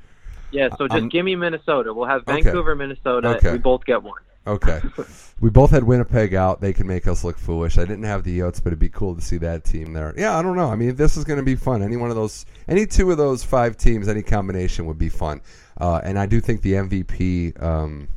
[0.51, 1.95] Yeah, so just Um, give me Minnesota.
[1.95, 2.43] We'll have Okay.
[2.43, 3.37] Vancouver, Minnesota.
[3.37, 3.53] Okay.
[3.53, 4.21] We both get one.
[4.47, 4.81] Okay.
[5.41, 6.61] we both had Winnipeg out.
[6.61, 7.79] They can make us look foolish.
[7.79, 10.13] I didn't have the Yotes, but it'd be cool to see that team there.
[10.17, 10.69] Yeah, I don't know.
[10.69, 11.83] I mean, this is going to be fun.
[11.83, 15.41] Any one of those, any two of those five teams, any combination would be fun.
[15.81, 18.09] Uh, and I do think the MVP, um,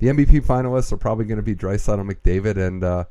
[0.00, 3.04] the MVP finalists are probably going to be Draisaitl, McDavid, and uh,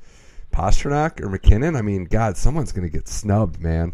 [0.51, 1.75] Pastrnak or MacKinnon.
[1.75, 3.93] I mean, God, someone's going to get snubbed, man.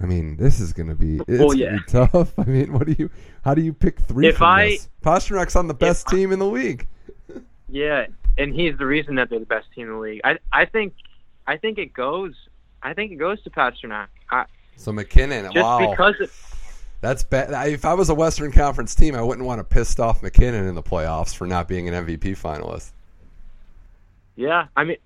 [0.00, 2.38] I mean, this is going to be it's Well, gonna be tough.
[2.38, 3.10] I mean, what do you?
[3.44, 4.88] How do you pick three If I- this?
[5.02, 6.86] Pastrnak's on the best I- team in the league.
[7.68, 8.06] Yeah,
[8.38, 10.20] and he's the reason that they're the best team in the league.
[10.24, 10.94] I I think
[11.46, 12.34] I think it goes.
[12.82, 14.06] I think it goes to Pastrnak.
[14.30, 14.44] I,
[14.76, 16.30] So MacKinnon, just wow, because it,
[17.00, 17.50] that's bad.
[17.68, 20.76] If I was a Western Conference team, I wouldn't want to piss off MacKinnon in
[20.76, 22.92] the playoffs for not being an MVP finalist.
[24.36, 24.96] Yeah, I mean,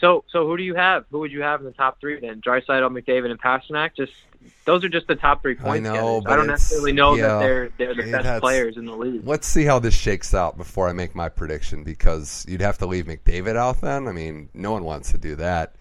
[0.00, 1.04] so so who do you have?
[1.10, 2.40] Who would you have in the top three then?
[2.40, 3.94] Draisaitl, McDavid, and Pastrnak.
[3.96, 4.12] Just
[4.64, 7.38] those are just the top three point know, but I don't necessarily know yeah, that
[7.40, 9.26] they're they're the best players in the league.
[9.26, 12.86] Let's see how this shakes out before I make my prediction because you'd have to
[12.86, 14.08] leave McDavid out then.
[14.08, 15.74] I mean, no one wants to do that.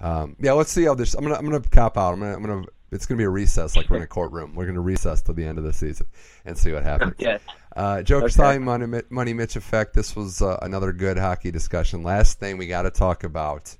[0.00, 1.14] Um, yeah, let's see how this.
[1.14, 2.12] I'm gonna I'm gonna cop out.
[2.12, 2.66] I'm gonna I'm gonna.
[2.92, 4.54] It's gonna be a recess like we're in a courtroom.
[4.54, 6.06] We're gonna recess till the end of the season
[6.44, 7.14] and see what happens.
[7.20, 7.38] Okay.
[7.76, 8.58] Uh, Joe Okay.
[8.58, 9.92] Money, Money Mitch effect.
[9.92, 12.02] This was uh, another good hockey discussion.
[12.02, 13.76] Last thing we got to talk about.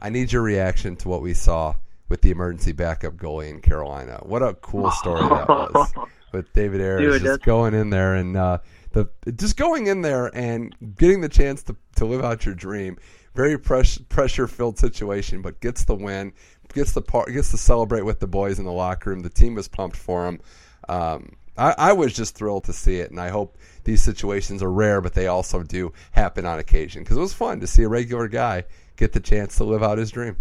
[0.00, 1.74] I need your reaction to what we saw
[2.08, 4.18] with the emergency backup goalie in Carolina.
[4.22, 5.92] What a cool story that was
[6.32, 8.58] with David Ayres just going in there and uh,
[8.92, 12.96] the just going in there and getting the chance to, to live out your dream.
[13.34, 16.32] Very press, pressure filled situation, but gets the win,
[16.72, 19.20] gets the part, gets to celebrate with the boys in the locker room.
[19.20, 20.40] The team was pumped for him.
[20.88, 24.70] Um, I, I was just thrilled to see it, and I hope these situations are
[24.70, 27.88] rare, but they also do happen on occasion because it was fun to see a
[27.88, 28.64] regular guy
[28.96, 30.36] get the chance to live out his dream.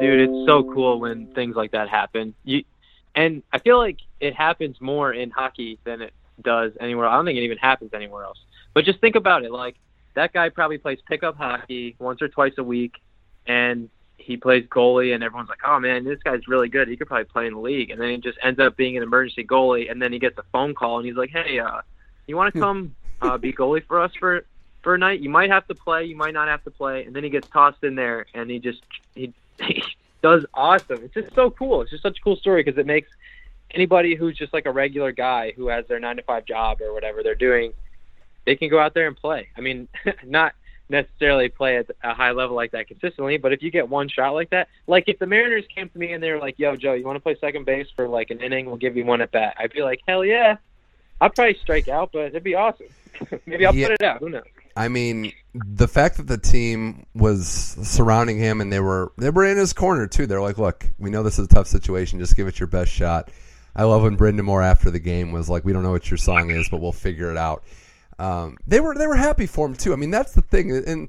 [0.00, 2.34] Dude, it's so cool when things like that happen.
[2.44, 2.64] You,
[3.14, 6.12] and I feel like it happens more in hockey than it
[6.42, 7.06] does anywhere.
[7.06, 8.38] I don't think it even happens anywhere else.
[8.74, 9.50] But just think about it.
[9.50, 9.76] Like
[10.14, 12.94] that guy probably plays pickup hockey once or twice a week,
[13.46, 13.88] and
[14.28, 16.86] he plays goalie, and everyone's like, "Oh man, this guy's really good.
[16.86, 19.02] He could probably play in the league." And then he just ends up being an
[19.02, 21.80] emergency goalie, and then he gets a phone call, and he's like, "Hey, uh,
[22.26, 24.44] you want to come uh, be goalie for us for
[24.82, 25.20] for a night?
[25.20, 27.48] You might have to play, you might not have to play." And then he gets
[27.48, 28.82] tossed in there, and he just
[29.14, 29.82] he he
[30.22, 31.02] does awesome.
[31.04, 31.80] It's just so cool.
[31.80, 33.08] It's just such a cool story because it makes
[33.70, 36.92] anybody who's just like a regular guy who has their nine to five job or
[36.92, 37.72] whatever they're doing,
[38.44, 39.48] they can go out there and play.
[39.56, 39.88] I mean,
[40.26, 40.52] not
[40.90, 44.30] necessarily play at a high level like that consistently, but if you get one shot
[44.34, 46.94] like that, like if the Mariners came to me and they were like, "Yo, Joe,
[46.94, 48.66] you want to play second base for like an inning?
[48.66, 50.56] We'll give you one at bat." I'd be like, "Hell yeah!"
[51.20, 52.86] I'd probably strike out, but it'd be awesome.
[53.46, 53.88] Maybe I'll Yeah.
[53.88, 54.20] put it out.
[54.20, 54.44] Who knows?
[54.76, 59.44] I mean, the fact that the team was surrounding him and they were they were
[59.44, 60.26] in his corner too.
[60.26, 62.18] They're like, "Look, we know this is a tough situation.
[62.20, 63.30] Just give it your best shot."
[63.76, 66.50] I love when Brind'Amour after the game was like, "We don't know what your song
[66.50, 67.64] is, but we'll figure it out."
[68.18, 69.92] Um, they were they were happy for him too.
[69.92, 71.08] I mean, that's the thing, and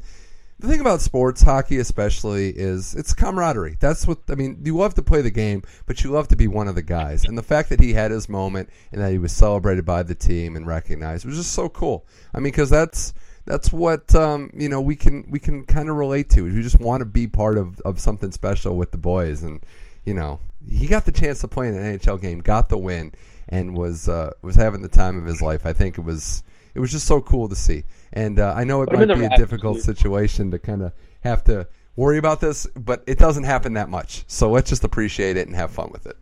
[0.59, 3.77] the thing about sports, hockey especially, is it's camaraderie.
[3.79, 4.61] That's what I mean.
[4.63, 7.25] You love to play the game, but you love to be one of the guys.
[7.25, 10.15] And the fact that he had his moment and that he was celebrated by the
[10.15, 12.05] team and recognized was just so cool.
[12.33, 13.13] I mean, because that's
[13.45, 16.43] that's what um, you know we can we can kind of relate to.
[16.43, 19.65] We just want to be part of, of something special with the boys, and
[20.05, 23.13] you know he got the chance to play in an NHL game, got the win,
[23.47, 25.65] and was uh, was having the time of his life.
[25.65, 26.43] I think it was
[26.79, 27.83] it was just so cool to see.
[28.13, 30.93] And uh, I know it might be a difficult situation to kind of
[31.25, 34.23] have to worry about this, but it doesn't happen that much.
[34.27, 36.15] So let's just appreciate it and have fun with it.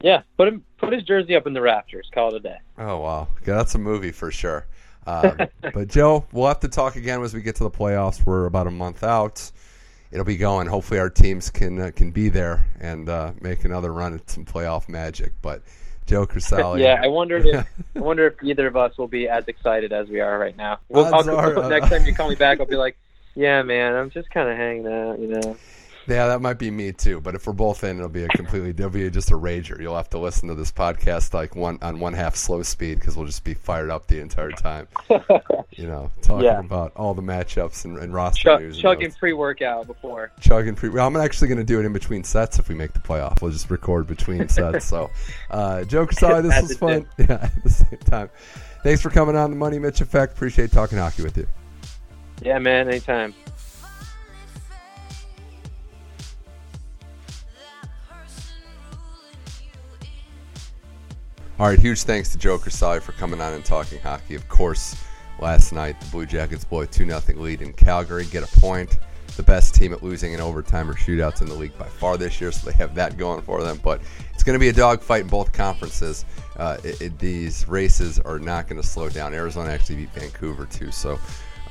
[0.00, 2.10] Yeah, put him put his jersey up in the rafters.
[2.12, 2.56] Call it a day.
[2.76, 4.66] Oh wow, that's a movie for sure.
[5.06, 5.38] Um,
[5.72, 8.26] but Joe, we'll have to talk again as we get to the playoffs.
[8.26, 9.48] We're about a month out.
[10.10, 10.66] It'll be going.
[10.66, 14.44] Hopefully, our teams can uh, can be there and uh, make another run at some
[14.44, 15.34] playoff magic.
[15.40, 15.62] But
[16.06, 17.66] Joe Crisali, Yeah, I wonder if
[17.96, 20.78] I wonder if either of us will be as excited as we are right now.
[20.88, 22.96] Well, Odds I'll, are, uh, next time you call me back, I'll be like,
[23.34, 25.56] "Yeah, man, I'm just kind of hanging out," you know.
[26.08, 27.20] Yeah, that might be me too.
[27.20, 29.80] But if we're both in, it'll be a completely, it'll be just a rager.
[29.80, 33.16] You'll have to listen to this podcast like one on one half slow speed because
[33.16, 34.86] we'll just be fired up the entire time.
[35.72, 36.60] you know, talking yeah.
[36.60, 38.78] about all the matchups and, and roster Chug, news.
[38.78, 40.30] Chugging pre workout before.
[40.40, 40.90] Chugging pre.
[40.90, 43.42] Well, I'm actually going to do it in between sets if we make the playoff.
[43.42, 44.86] We'll just record between sets.
[44.86, 45.10] So,
[45.50, 47.08] uh, Joe Crisali, this was fun.
[47.18, 48.30] Yeah, at the same time.
[48.82, 50.34] Thanks for coming on the Money Mitch Effect.
[50.34, 51.46] Appreciate talking hockey with you.
[52.42, 52.88] Yeah, man.
[52.88, 53.34] Anytime.
[61.58, 64.34] All right, huge thanks to Joe Crisali for coming on and talking hockey.
[64.34, 64.94] Of course,
[65.40, 68.98] last night the Blue Jackets blow a 2 0 lead in Calgary, get a point.
[69.38, 72.42] The best team at losing in overtime or shootouts in the league by far this
[72.42, 73.80] year, so they have that going for them.
[73.82, 74.02] But
[74.34, 76.26] it's going to be a dogfight in both conferences.
[76.58, 79.32] Uh, it, it, these races are not going to slow down.
[79.32, 81.18] Arizona actually beat Vancouver, too, so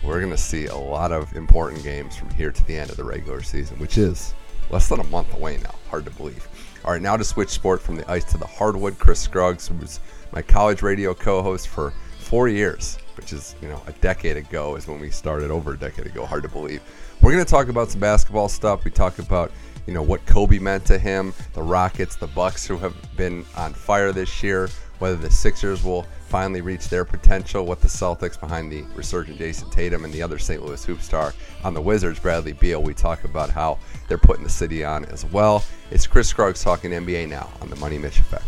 [0.04, 2.98] we're going to see a lot of important games from here to the end of
[2.98, 4.34] the regular season, which is
[4.72, 5.76] less than a month away now.
[5.92, 6.48] Hard to believe.
[6.86, 9.00] All right, now to switch sport from the ice to the hardwood.
[9.00, 10.00] Chris Scruggs was
[10.32, 14.88] my college radio co-host for four years, which is you know a decade ago is
[14.88, 15.50] when we started.
[15.50, 16.84] Over a decade ago, hard to believe.
[17.24, 18.86] We're going to talk about some basketball stuff.
[18.86, 19.52] We talk about
[19.88, 23.74] you know what Kobe meant to him, the Rockets, the Bucks who have been on
[23.74, 24.70] fire this year,
[25.00, 29.70] whether the Sixers will finally reach their potential, what the Celtics behind the resurgent Jayson
[29.70, 30.64] Tatum and the other St.
[30.64, 32.82] Louis hoop star on the Wizards, Bradley Beal.
[32.82, 35.64] We talk about how they're putting the city on as well.
[35.92, 38.46] It's Chris Scruggs talking NBA now on the Money Mitch Effect.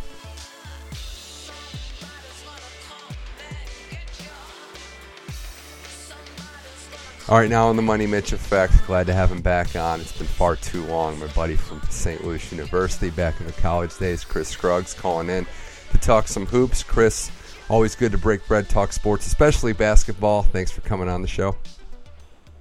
[7.30, 8.74] All right, now on the Money Mitch Effect.
[8.88, 10.00] Glad to have him back on.
[10.00, 11.20] It's been far too long.
[11.20, 12.24] My buddy from St.
[12.24, 15.46] Louis University back in the college days, Chris Scruggs, calling in
[15.92, 16.84] to talk some hoops.
[16.84, 17.32] Chris,
[17.70, 20.44] always good to break bread, talk sports, especially basketball.
[20.44, 21.56] Thanks for coming on the show.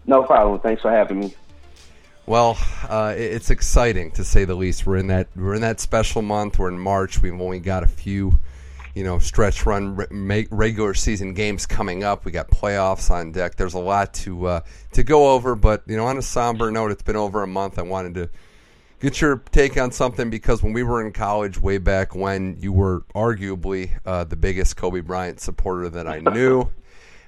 [0.06, 0.60] No problem.
[0.60, 1.34] Thanks for having me.
[2.26, 2.58] Well,
[2.88, 4.84] uh, it's exciting to say the least.
[4.84, 6.58] We're in that we're in that special month.
[6.58, 7.22] We're in March.
[7.22, 8.40] We've only got a few,
[8.96, 9.94] you know, stretch run
[10.50, 12.24] regular season games coming up.
[12.24, 13.54] We got playoffs on deck.
[13.54, 14.60] There's a lot to uh,
[14.92, 17.78] to go over, but you know, on a somber note, it's been over a month.
[17.78, 18.30] I wanted to
[19.00, 22.72] get your take on something because when we were in college way back when, you
[22.72, 26.70] were arguably uh, the biggest Kobe Bryant supporter that I knew.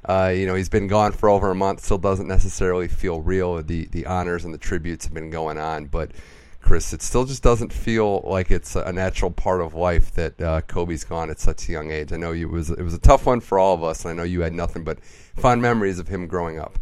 [0.08, 1.84] Uh, you know, he's been gone for over a month.
[1.84, 3.60] Still doesn't necessarily feel real.
[3.62, 6.12] The the honors and the tributes have been going on, but
[6.60, 10.60] Chris, it still just doesn't feel like it's a natural part of life that uh,
[10.62, 12.12] Kobe's gone at such a young age.
[12.12, 14.12] I know you, it was it was a tough one for all of us, and
[14.12, 15.00] I know you had nothing but
[15.36, 16.78] fond memories of him growing up.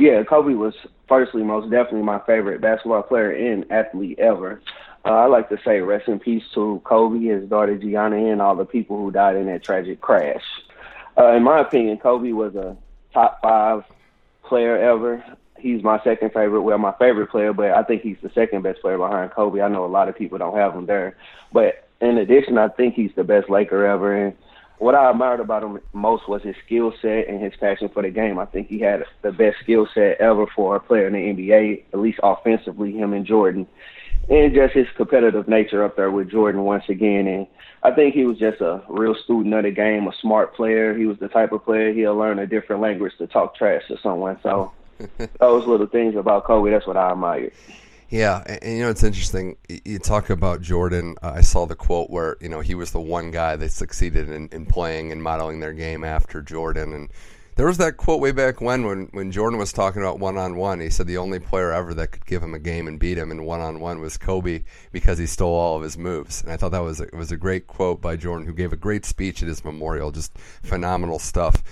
[0.00, 0.72] Yeah, Kobe was
[1.06, 4.62] firstly most definitely my favorite basketball player and athlete ever.
[5.04, 8.56] Uh, I like to say rest in peace to Kobe, his daughter Gianna, and all
[8.56, 10.42] the people who died in that tragic crash.
[11.18, 12.78] Uh, in my opinion, Kobe was a
[13.12, 13.84] top five
[14.44, 15.22] player ever.
[15.58, 18.80] He's my second favorite, well, my favorite player, but I think he's the second best
[18.80, 19.60] player behind Kobe.
[19.60, 21.14] I know a lot of people don't have him there,
[21.52, 24.14] but in addition, I think he's the best Laker ever.
[24.14, 24.34] And
[24.80, 28.08] what I admired about him most was his skill set and his passion for the
[28.08, 28.38] game.
[28.38, 31.84] I think he had the best skill set ever for a player in the NBA,
[31.92, 33.66] at least offensively, him and Jordan.
[34.30, 37.26] And just his competitive nature up there with Jordan once again.
[37.26, 37.46] And
[37.82, 40.96] I think he was just a real student of the game, a smart player.
[40.96, 43.98] He was the type of player he'll learn a different language to talk trash to
[44.02, 44.38] someone.
[44.42, 44.72] So
[45.40, 47.52] those little things about Kobe, that's what I admired.
[48.10, 49.56] Yeah, and, and, you know it's interesting.
[49.68, 51.14] You talk about Jordan.
[51.22, 54.28] Uh, I saw the quote where you know he was the one guy that succeeded
[54.28, 57.10] in, in playing and modeling their game after Jordan, and
[57.54, 60.56] there was that quote way back when when when Jordan was talking about one on
[60.56, 60.80] one.
[60.80, 63.30] He said the only player ever that could give him a game and beat him
[63.30, 66.42] in one on one was Kobe because he stole all of his moves.
[66.42, 68.72] And I thought that was a, it was a great quote by Jordan, who gave
[68.72, 70.10] a great speech at his memorial.
[70.10, 71.62] Just phenomenal stuff.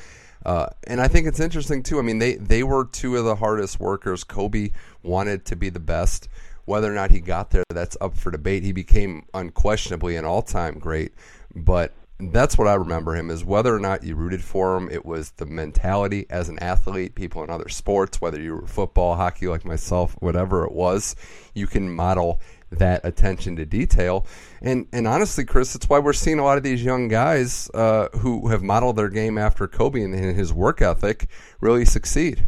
[0.48, 1.98] Uh, and I think it's interesting too.
[1.98, 4.24] I mean, they they were two of the hardest workers.
[4.24, 4.70] Kobe
[5.02, 6.26] wanted to be the best.
[6.64, 8.62] Whether or not he got there, that's up for debate.
[8.62, 11.12] He became unquestionably an all-time great,
[11.54, 14.88] but that's what I remember him is whether or not you rooted for him.
[14.90, 19.16] It was the mentality as an athlete, people in other sports, whether you were football,
[19.16, 21.14] hockey like myself, whatever it was,
[21.54, 24.26] you can model that attention to detail.
[24.60, 28.08] And and honestly, Chris, that's why we're seeing a lot of these young guys uh,
[28.18, 31.28] who have modeled their game after Kobe and his work ethic
[31.60, 32.44] really succeed.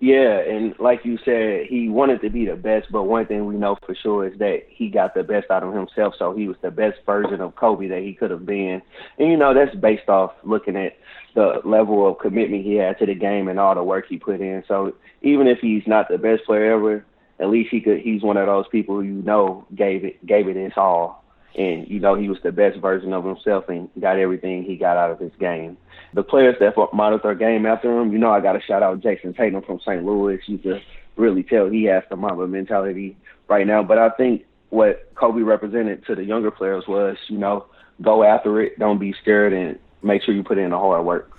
[0.00, 3.56] Yeah, and like you said, he wanted to be the best, but one thing we
[3.56, 6.14] know for sure is that he got the best out of himself.
[6.16, 8.80] So he was the best version of Kobe that he could have been.
[9.18, 10.96] And you know, that's based off looking at
[11.34, 14.40] the level of commitment he had to the game and all the work he put
[14.40, 14.62] in.
[14.68, 17.04] So even if he's not the best player ever,
[17.40, 18.00] at least he could.
[18.00, 21.24] He's one of those people who you know gave it gave it his all,
[21.56, 24.96] and you know he was the best version of himself and got everything he got
[24.96, 25.76] out of his game.
[26.14, 29.00] The players that modeled their game after him, you know, I got to shout out
[29.00, 30.04] Jayson Tatum from St.
[30.04, 30.40] Louis.
[30.46, 30.80] You the
[31.16, 33.16] really tell he has the Mamba mentality
[33.48, 33.82] right now.
[33.82, 37.66] But I think what Kobe represented to the younger players was, you know,
[38.00, 41.30] go after it, don't be scared, and make sure you put in the hard work.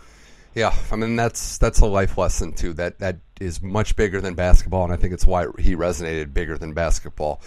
[0.55, 2.73] Yeah, I mean that's that's a life lesson too.
[2.73, 6.57] That that is much bigger than basketball, and I think it's why he resonated bigger
[6.57, 7.41] than basketball.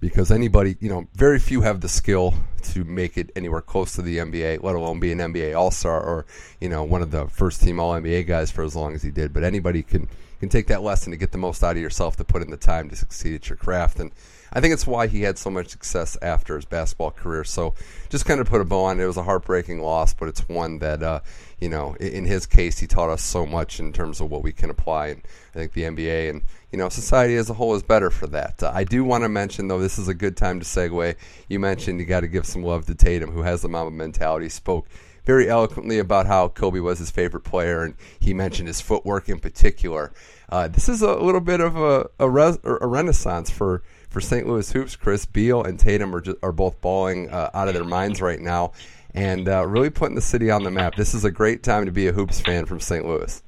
[0.00, 2.34] Because anybody, you know, very few have the skill
[2.64, 6.00] to make it anywhere close to the NBA, let alone be an NBA All Star
[6.00, 6.26] or
[6.60, 9.10] you know one of the first team All NBA guys for as long as he
[9.10, 9.32] did.
[9.32, 10.08] But anybody can
[10.40, 12.56] can take that lesson to get the most out of yourself to put in the
[12.56, 13.98] time to succeed at your craft.
[13.98, 14.12] And
[14.52, 17.44] I think it's why he had so much success after his basketball career.
[17.44, 17.74] So
[18.10, 19.04] just kind of put a bow on it.
[19.04, 21.20] It was a heartbreaking loss, but it's one that, uh,
[21.64, 24.52] you know, in his case, he taught us so much in terms of what we
[24.52, 25.06] can apply.
[25.06, 25.22] And
[25.54, 28.62] I think the NBA and, you know, society as a whole is better for that.
[28.62, 31.16] Uh, I do want to mention, though, this is a good time to segue.
[31.48, 34.50] You mentioned you got to give some love to Tatum, who has the Mamba mentality,
[34.50, 34.86] spoke
[35.24, 39.40] very eloquently about how Kobe was his favorite player, and he mentioned his footwork in
[39.40, 40.12] particular.
[40.50, 43.82] Uh, this is a little bit of a, a, res- a renaissance for
[44.14, 44.46] for St.
[44.46, 44.94] Louis hoops.
[44.94, 48.38] Chris Beal and Tatum are just, are both balling uh, out of their minds right
[48.38, 48.70] now,
[49.14, 50.96] and uh, really putting the city on the map.
[50.96, 53.06] This is a great time to be a hoops fan from St.
[53.06, 53.42] Louis.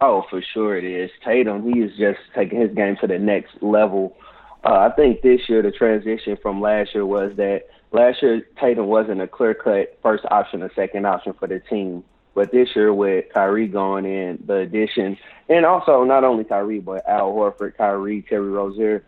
[0.00, 1.10] Oh, for sure it is.
[1.24, 4.16] Tatum, he is just taking his game to the next level.
[4.64, 8.86] Uh, I think this year the transition from last year was that last year Tatum
[8.86, 12.04] wasn't a clear cut first option or second option for the team.
[12.34, 15.18] But this year with Kyrie going in, the addition,
[15.48, 19.04] and also not only Kyrie, but Al Horford, Kyrie, Terry Rozier,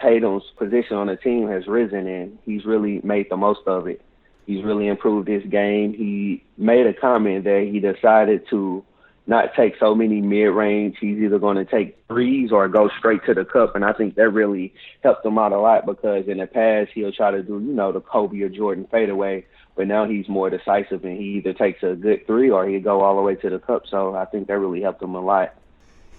[0.00, 4.00] Tatum's position on the team has risen and he's really made the most of it.
[4.48, 5.92] He's really improved his game.
[5.92, 8.82] He made a comment that he decided to
[9.26, 10.96] not take so many mid range.
[10.98, 13.76] He's either going to take threes or go straight to the cup.
[13.76, 14.72] And I think that really
[15.04, 17.92] helped him out a lot because in the past he'll try to do, you know,
[17.92, 19.44] the Kobe or Jordan fadeaway,
[19.76, 23.02] but now he's more decisive and he either takes a good three or he'll go
[23.02, 23.82] all the way to the cup.
[23.86, 25.54] So I think that really helped him a lot.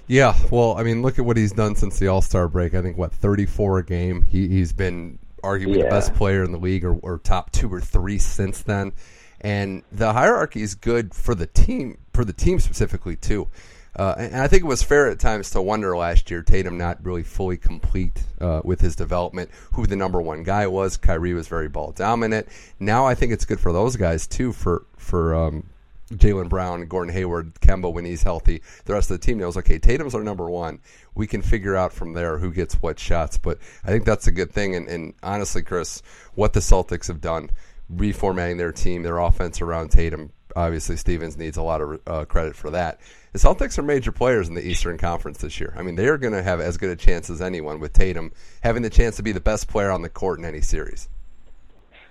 [0.06, 2.76] Yeah, well, I mean, look at what he's done since the All Star break.
[2.76, 4.22] I think what thirty four a game.
[4.22, 5.84] He he's been arguably yeah.
[5.84, 8.94] the best player in the league, or, or top two or three since then.
[9.42, 13.48] And the hierarchy is good for the team, for the team specifically too.
[13.96, 17.04] Uh, and I think it was fair at times to wonder last year, Tatum not
[17.04, 20.96] really fully complete uh, with his development, who the number one guy was.
[20.96, 22.48] Kyrie was very ball dominant.
[22.80, 25.70] Now I think it's good for those guys too, for for um,
[26.10, 28.62] Jaylen Brown, Gordon Hayward, Kemba when he's healthy.
[28.86, 30.80] The rest of the team knows, okay, Tatum's our number one.
[31.16, 33.38] We can figure out from there who gets what shots.
[33.38, 34.76] But I think that's a good thing.
[34.76, 36.02] And, and honestly, Chris,
[36.34, 37.52] what the Celtics have done,
[37.94, 42.56] reformatting their team, their offense around Tatum, obviously Stevens needs a lot of uh, credit
[42.56, 43.00] for that.
[43.34, 45.74] The Celtics are major players in the Eastern Conference this year.
[45.78, 48.32] I mean, they are going to have as good a chance as anyone with Tatum
[48.62, 51.08] having the chance to be the best player on the court in any series.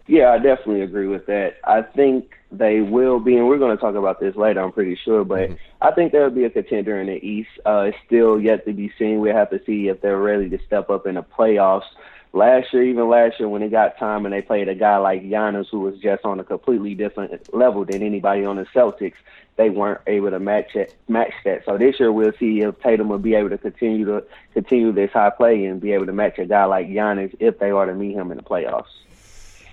[0.09, 1.59] Yeah, I definitely agree with that.
[1.65, 4.99] I think they will be, and we're going to talk about this later, I'm pretty
[5.05, 5.55] sure, but mm-hmm.
[5.83, 7.51] I think they'll be a contender in the East.
[7.67, 9.21] Uh, it's still yet to be seen.
[9.21, 11.85] We have to see if they're ready to step up in the playoffs.
[12.33, 15.25] Last year, even last year, when it got time and they played a guy like
[15.25, 19.15] Giannis, who was just on a completely different level than anybody on the Celtics,
[19.57, 21.67] they weren't able to match it, match that.
[21.67, 25.11] So this year, we'll see if Tatum will be able to continue to continue this
[25.11, 27.95] high play and be able to match a guy like Giannis if they are to
[27.95, 28.87] meet him in the playoffs.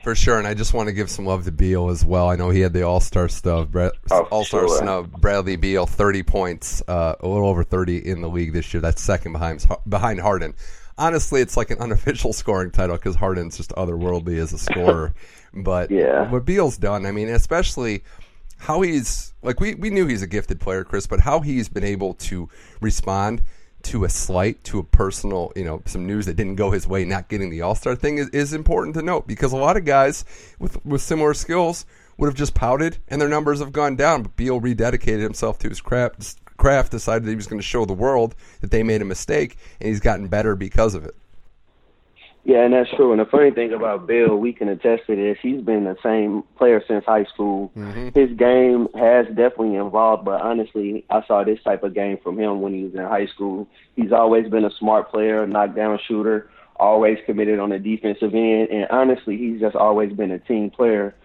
[0.05, 2.29] For sure, and I just want to give some love to Beal as well.
[2.29, 4.77] I know he had the All Star stuff, oh, All Star sure.
[4.77, 5.19] snub.
[5.19, 8.81] Bradley Beal, thirty points, uh, a little over thirty in the league this year.
[8.81, 10.53] That's second behind behind Harden.
[10.99, 15.15] Honestly, it's like an unofficial scoring title because Harden's just otherworldly as a scorer.
[15.55, 16.29] but yeah.
[16.29, 18.03] what Beal's done, I mean, especially
[18.57, 21.83] how he's like we we knew he's a gifted player, Chris, but how he's been
[21.83, 22.47] able to
[22.79, 23.41] respond
[23.85, 27.05] to a slight, to a personal, you know, some news that didn't go his way,
[27.05, 29.85] not getting the All Star thing is, is important to note because a lot of
[29.85, 30.25] guys
[30.59, 31.85] with with similar skills
[32.17, 34.23] would have just pouted and their numbers have gone down.
[34.23, 37.93] But Beal rededicated himself to his craft, craft decided he was going to show the
[37.93, 41.15] world that they made a mistake, and he's gotten better because of it.
[42.45, 43.11] Yeah, and that's true.
[43.11, 45.37] And the funny thing about Beal, we can attest to this.
[45.41, 47.71] He's been the same player since high school.
[47.75, 48.09] Mm-hmm.
[48.17, 52.61] His game has definitely evolved, but honestly, I saw this type of game from him
[52.61, 53.67] when he was in high school.
[53.95, 58.69] He's always been a smart player, a knockdown shooter, always committed on the defensive end,
[58.69, 61.15] and honestly, he's just always been a team player.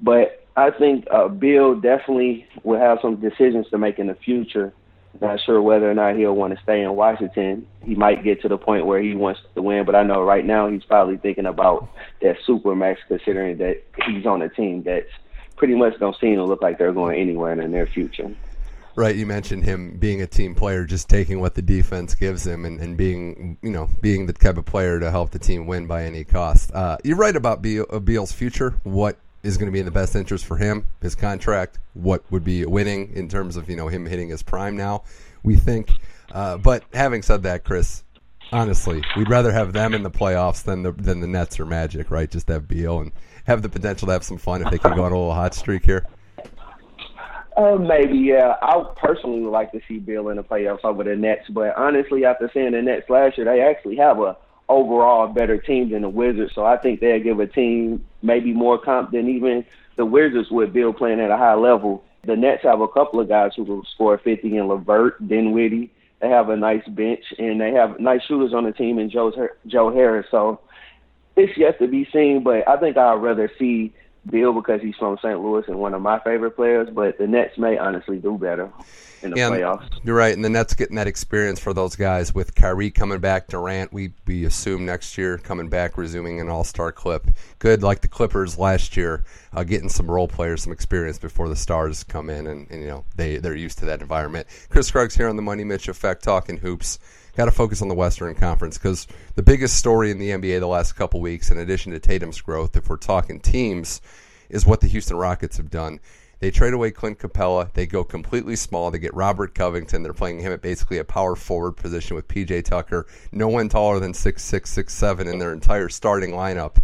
[0.00, 4.72] But I think uh, Beal definitely will have some decisions to make in the future
[5.20, 7.66] not sure whether or not he'll want to stay in Washington.
[7.82, 10.44] He might get to the point where he wants to win, but I know right
[10.44, 11.88] now he's probably thinking about
[12.22, 15.10] that super max, considering that he's on a team that's
[15.56, 18.34] pretty much don't seem to look like they're going anywhere in the near future.
[18.96, 22.64] Right, you mentioned him being a team player, just taking what the defense gives him,
[22.64, 25.86] and, and being, you know, being the type of player to help the team win
[25.86, 26.72] by any cost.
[26.72, 28.74] Uh, you're right about Beal, uh, Beal's future.
[28.82, 32.44] What is going to be in the best interest for him, his contract, what would
[32.44, 35.02] be winning in terms of you know him hitting his prime now.
[35.42, 35.92] We think,
[36.32, 38.04] uh, but having said that, Chris,
[38.52, 42.10] honestly, we'd rather have them in the playoffs than the than the Nets or Magic,
[42.10, 42.30] right?
[42.30, 43.12] Just have Beal and
[43.44, 45.54] have the potential to have some fun if they can go on a little hot
[45.54, 46.06] streak here.
[47.56, 48.54] Uh, maybe, yeah.
[48.62, 52.24] I personally would like to see Beal in the playoffs over the Nets, but honestly,
[52.24, 54.36] after seeing the Nets last year, they actually have a
[54.70, 56.54] overall a better team than the Wizards.
[56.54, 59.64] So I think they'll give a team maybe more comp than even
[59.96, 62.04] the Wizards would Beal playing at a high level.
[62.24, 65.90] The Nets have a couple of guys who will score 50 in LeVert, Dinwiddie.
[66.20, 69.32] They have a nice bench and they have nice shooters on the team in Joe
[69.66, 70.26] Joe Harris.
[70.30, 70.60] So
[71.36, 73.94] it's yet to be seen, but I think I'd rather see
[74.28, 75.40] Beal because he's from St.
[75.40, 76.88] Louis and one of my favorite players.
[76.92, 78.70] But the Nets may honestly do better
[79.22, 79.88] in the yeah, playoffs.
[80.04, 83.48] You're right, and the Nets getting that experience for those guys with Kyrie coming back,
[83.48, 83.92] Durant.
[83.92, 87.28] We we assume next year coming back, resuming an All Star clip.
[87.58, 91.56] Good, like the Clippers last year, uh, getting some role players some experience before the
[91.56, 94.46] stars come in, and, and you know they they're used to that environment.
[94.68, 96.98] Chris Scruggs here on the Money Mitch Effect, talking hoops.
[97.36, 100.66] Got to focus on the Western Conference because the biggest story in the NBA the
[100.66, 104.00] last couple weeks, in addition to Tatum's growth, if we're talking teams,
[104.48, 106.00] is what the Houston Rockets have done
[106.40, 107.70] they trade away Clint Capela.
[107.74, 108.90] They go completely small.
[108.90, 110.02] They get Robert Covington.
[110.02, 113.06] They're playing him at basically a power forward position with PJ Tucker.
[113.30, 116.76] No one taller than six six six seven in their entire starting lineup.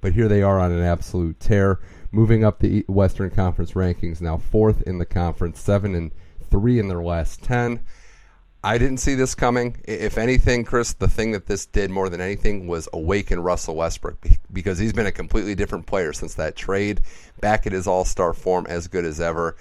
[0.00, 1.80] But here they are on an absolute tear,
[2.10, 4.20] moving up the Western Conference rankings.
[4.20, 6.10] Now fourth in the conference, seven and
[6.50, 7.80] three in their last ten.
[8.64, 9.76] I didn't see this coming.
[9.84, 14.26] If anything, Chris, the thing that this did more than anything was awaken Russell Westbrook
[14.50, 17.02] because he's been a completely different player since that trade,
[17.40, 19.54] back at his all star form, as good as ever.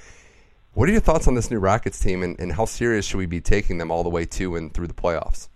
[0.73, 3.25] What are your thoughts on this new Rockets team and, and how serious should we
[3.25, 5.49] be taking them all the way to and through the playoffs?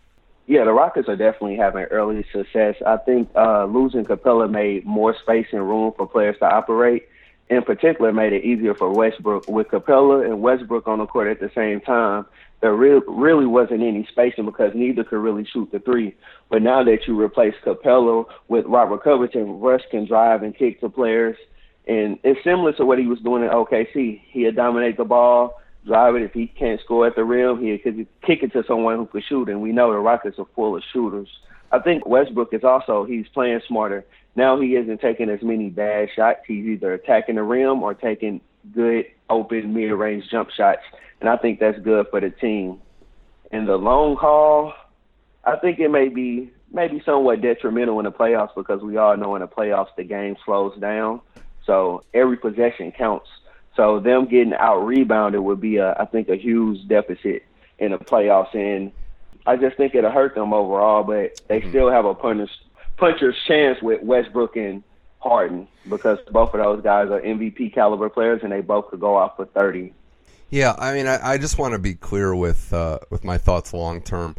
[0.45, 2.76] Yeah, the Rockets are definitely having early success.
[2.86, 7.08] I think uh, losing Capela made more space and room for players to operate.
[7.50, 9.48] In particular, made it easier for Westbrook.
[9.48, 12.26] With Capela and Westbrook on the court at the same time,
[12.62, 16.16] there really, really wasn't any spacing because neither could really shoot the three.
[16.49, 20.89] But now that you replace Capela with Robert Covington, Russ can drive and kick to
[20.89, 21.38] players.
[21.88, 24.22] And it's similar to what he was doing in OKC.
[24.32, 26.24] He'd dominate the ball, drive it.
[26.24, 27.84] If he can't score at the rim, he'd
[28.26, 29.49] kick it to someone who could shoot.
[29.49, 31.30] And we know the Rockets are full of shooters.
[31.72, 34.05] I think Westbrook is also, he's playing smarter.
[34.36, 36.39] Now he isn't taking as many bad shots.
[36.47, 38.41] He's either attacking the rim or taking
[38.74, 40.82] good open mid-range jump shots
[41.20, 42.82] and I think that's good for the team.
[43.52, 44.74] In the long haul,
[45.44, 49.36] I think it may be maybe somewhat detrimental in the playoffs because we all know
[49.36, 51.22] in the playoffs the game slows down,
[51.66, 53.30] so every possession counts.
[53.76, 57.44] So them getting out rebounded would be a I think a huge deficit
[57.80, 58.92] in the playoffs, and
[59.46, 61.04] I just think it'll hurt them overall.
[61.04, 61.70] But they mm-hmm.
[61.70, 62.52] still have a puncher's
[62.98, 64.84] puncher's chance with Westbrook and
[65.28, 69.16] Harden because both of those guys are MVP caliber players, and they both could go
[69.16, 69.94] off for thirty
[70.50, 73.74] yeah, I mean, I, I just want to be clear with uh, with my thoughts
[73.74, 74.36] long term.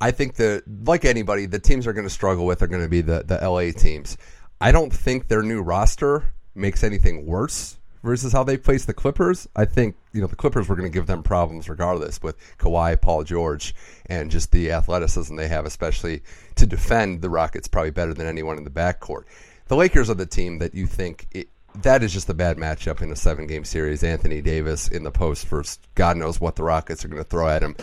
[0.00, 2.88] I think that, like anybody, the teams are going to struggle with are going to
[2.88, 4.16] be the the LA teams.
[4.60, 9.46] I don't think their new roster makes anything worse versus how they placed the Clippers.
[9.54, 13.00] I think you know the Clippers were going to give them problems regardless with Kawhi,
[13.00, 13.76] Paul George,
[14.06, 16.22] and just the athleticism they have, especially
[16.56, 19.22] to defend the Rockets, probably better than anyone in the backcourt.
[19.66, 21.48] The Lakers are the team that you think it,
[21.82, 24.04] that is just a bad matchup in a seven game series.
[24.04, 27.48] Anthony Davis in the post for God knows what the Rockets are going to throw
[27.48, 27.74] at him.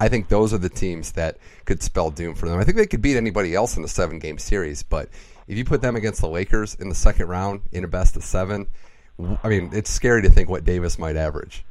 [0.00, 2.58] I think those are the teams that could spell doom for them.
[2.58, 5.08] I think they could beat anybody else in a seven game series, but
[5.46, 8.24] if you put them against the Lakers in the second round in a best of
[8.24, 8.66] seven,
[9.42, 11.64] I mean, it's scary to think what Davis might average.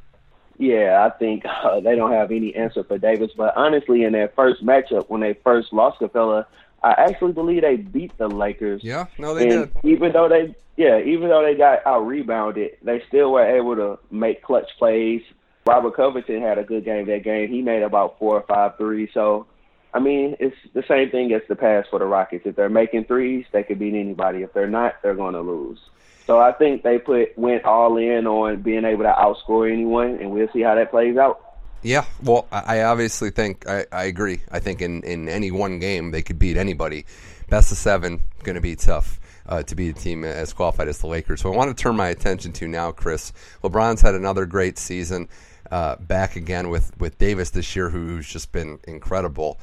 [0.58, 3.30] Yeah, I think uh, they don't have any answer for Davis.
[3.36, 6.46] But honestly, in their first matchup, when they first lost Capela,
[6.82, 8.82] I actually believe they beat the Lakers.
[8.84, 9.84] Yeah, no, they and did.
[9.84, 13.98] Even though they, yeah, even though they got out rebounded, they still were able to
[14.10, 15.22] make clutch plays.
[15.66, 17.50] Robert Covington had a good game that game.
[17.50, 19.08] He made about four or five threes.
[19.12, 19.46] So,
[19.92, 22.46] I mean, it's the same thing as the pass for the Rockets.
[22.46, 24.42] If they're making threes, they could beat anybody.
[24.42, 25.80] If they're not, they're going to lose.
[26.26, 30.30] So I think they put went all in on being able to outscore anyone, and
[30.30, 31.45] we'll see how that plays out.
[31.86, 34.40] Yeah, well, I obviously think I, I agree.
[34.50, 37.06] I think in, in any one game they could beat anybody.
[37.48, 40.98] Best of seven going to be tough uh, to beat a team as qualified as
[40.98, 41.42] the Lakers.
[41.42, 43.32] So I want to turn my attention to now, Chris.
[43.62, 45.28] LeBron's had another great season.
[45.70, 49.60] Uh, back again with, with Davis this year, who's just been incredible.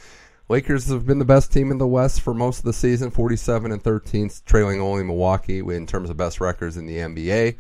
[0.48, 3.70] Lakers have been the best team in the West for most of the season, 47
[3.74, 7.58] and 13, trailing only Milwaukee in terms of best records in the NBA.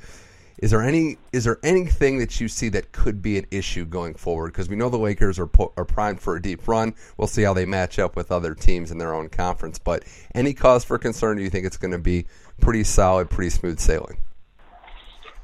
[0.59, 4.13] Is there any is there anything that you see that could be an issue going
[4.13, 4.53] forward?
[4.53, 6.93] Because we know the Lakers are are primed for a deep run.
[7.17, 9.79] We'll see how they match up with other teams in their own conference.
[9.79, 10.03] But
[10.35, 11.37] any cause for concern?
[11.37, 12.25] Do you think it's going to be
[12.61, 14.17] pretty solid, pretty smooth sailing?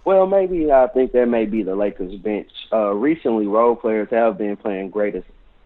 [0.05, 2.49] Well, maybe I think that may be the Lakers bench.
[2.71, 5.15] Uh, recently, role players have been playing great,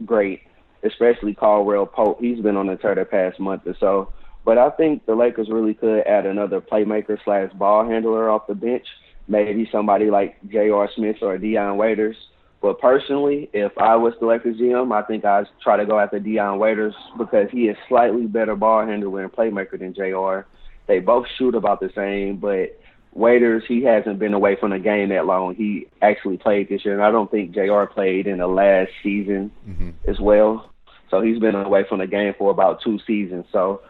[0.05, 0.41] great,
[0.83, 2.19] especially Caldwell Pope.
[2.19, 4.11] He's been on the tear the past month or so.
[4.45, 8.55] But I think the Lakers really could add another playmaker slash ball handler off the
[8.55, 8.85] bench.
[9.27, 10.89] Maybe somebody like J.R.
[10.95, 12.17] Smith or Dion Waiters.
[12.61, 16.19] But personally, if I was the Lakers GM, I think I'd try to go after
[16.19, 20.47] Dion Waiters because he is slightly better ball handler and playmaker than JR.
[20.87, 22.79] They both shoot about the same, but
[23.13, 25.55] Waiters, he hasn't been away from the game that long.
[25.55, 29.51] He actually played this year, and I don't think JR played in the last season
[29.67, 29.91] mm-hmm.
[30.07, 30.71] as well.
[31.11, 33.45] So he's been away from the game for about two seasons.
[33.51, 33.81] So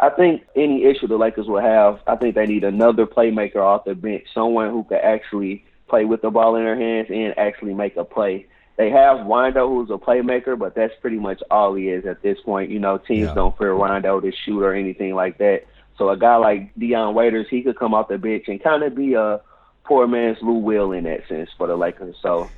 [0.00, 3.84] I think any issue the Lakers will have, I think they need another playmaker off
[3.84, 7.74] the bench, someone who could actually play with the ball in their hands and actually
[7.74, 8.46] make a play.
[8.76, 12.38] They have Rondo, who's a playmaker, but that's pretty much all he is at this
[12.44, 12.70] point.
[12.70, 13.34] You know, teams yeah.
[13.34, 15.64] don't fear Rondo to shoot or anything like that.
[15.96, 18.94] So a guy like Dion Waiters, he could come off the bench and kind of
[18.94, 19.40] be a
[19.82, 22.14] poor man's Lou Will in that sense for the Lakers.
[22.22, 22.48] So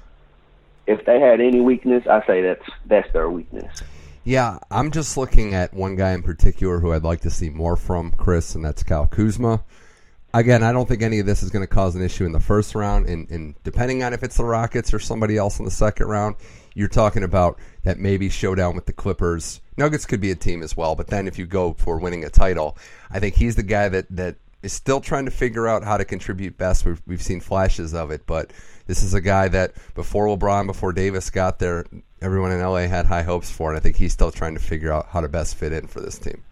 [0.86, 3.82] if they had any weakness, I say that's that's their weakness.
[4.25, 7.77] Yeah, I'm just looking at one guy in particular who I'd like to see more
[7.77, 9.64] from, Chris, and that's Kyle Kuzma
[10.35, 12.41] again, I don't think any of this is going to cause an issue in the
[12.41, 13.07] first round.
[13.07, 16.37] And, and, depending on if it's the Rockets or somebody else in the second round,
[16.75, 19.61] you're talking about that maybe showdown with the Clippers.
[19.77, 22.31] Nuggets could be a team as well, but then if you go for winning a
[22.31, 22.77] title,
[23.11, 26.05] I think he's the guy that that is still trying to figure out how to
[26.05, 26.85] contribute best.
[26.85, 28.53] We've, we've seen flashes of it, but
[28.87, 31.87] this is a guy that before LeBron, before Davis got there,
[32.21, 34.93] everyone in LA had high hopes for, and I think he's still trying to figure
[34.93, 36.43] out how to best fit in for this team.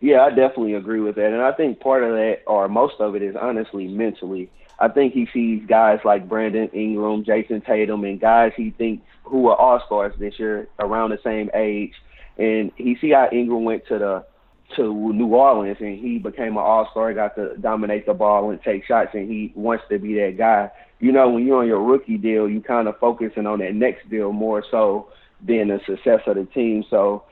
[0.00, 1.32] Yeah, I definitely agree with that.
[1.32, 4.50] And I think part of that, or most of it, is honestly mentally.
[4.78, 9.48] I think he sees guys like Brandon Ingram, Jayson Tatum, and guys he thinks who
[9.48, 11.94] are all stars this year around the same age.
[12.36, 14.26] And he see how Ingram went to the
[14.74, 18.60] to New Orleans and he became an all star, got to dominate the ball and
[18.62, 20.70] take shots and he wants to be that guy.
[20.98, 24.08] You know, when you're on your rookie deal, you kind of focusing on that next
[24.08, 25.08] deal more so
[25.40, 26.84] than the success of the team.
[26.88, 27.24] So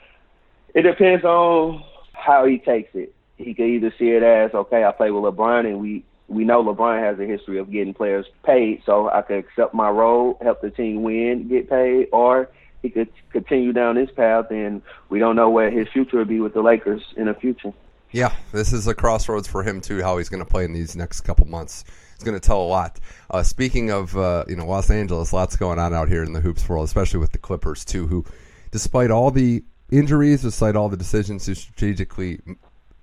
[0.74, 3.14] it depends on how he takes it.
[3.36, 6.64] He could either see it as, okay, I play with LeBron and we we know
[6.64, 10.62] LeBron has a history of getting players paid, so I could accept my role, help
[10.62, 12.48] the team win, get paid, or
[12.82, 16.40] he could continue down this path, and we don't know where his future will be
[16.40, 17.72] with the Lakers in the future.
[18.10, 20.02] Yeah, this is a crossroads for him too.
[20.02, 21.84] How he's going to play in these next couple months.
[22.14, 23.00] It's going to tell a lot.
[23.30, 26.40] Uh, speaking of uh, you know Los Angeles, lots going on out here in the
[26.40, 28.24] hoops world, especially with the Clippers too, who,
[28.70, 32.40] despite all the injuries, despite all the decisions to strategically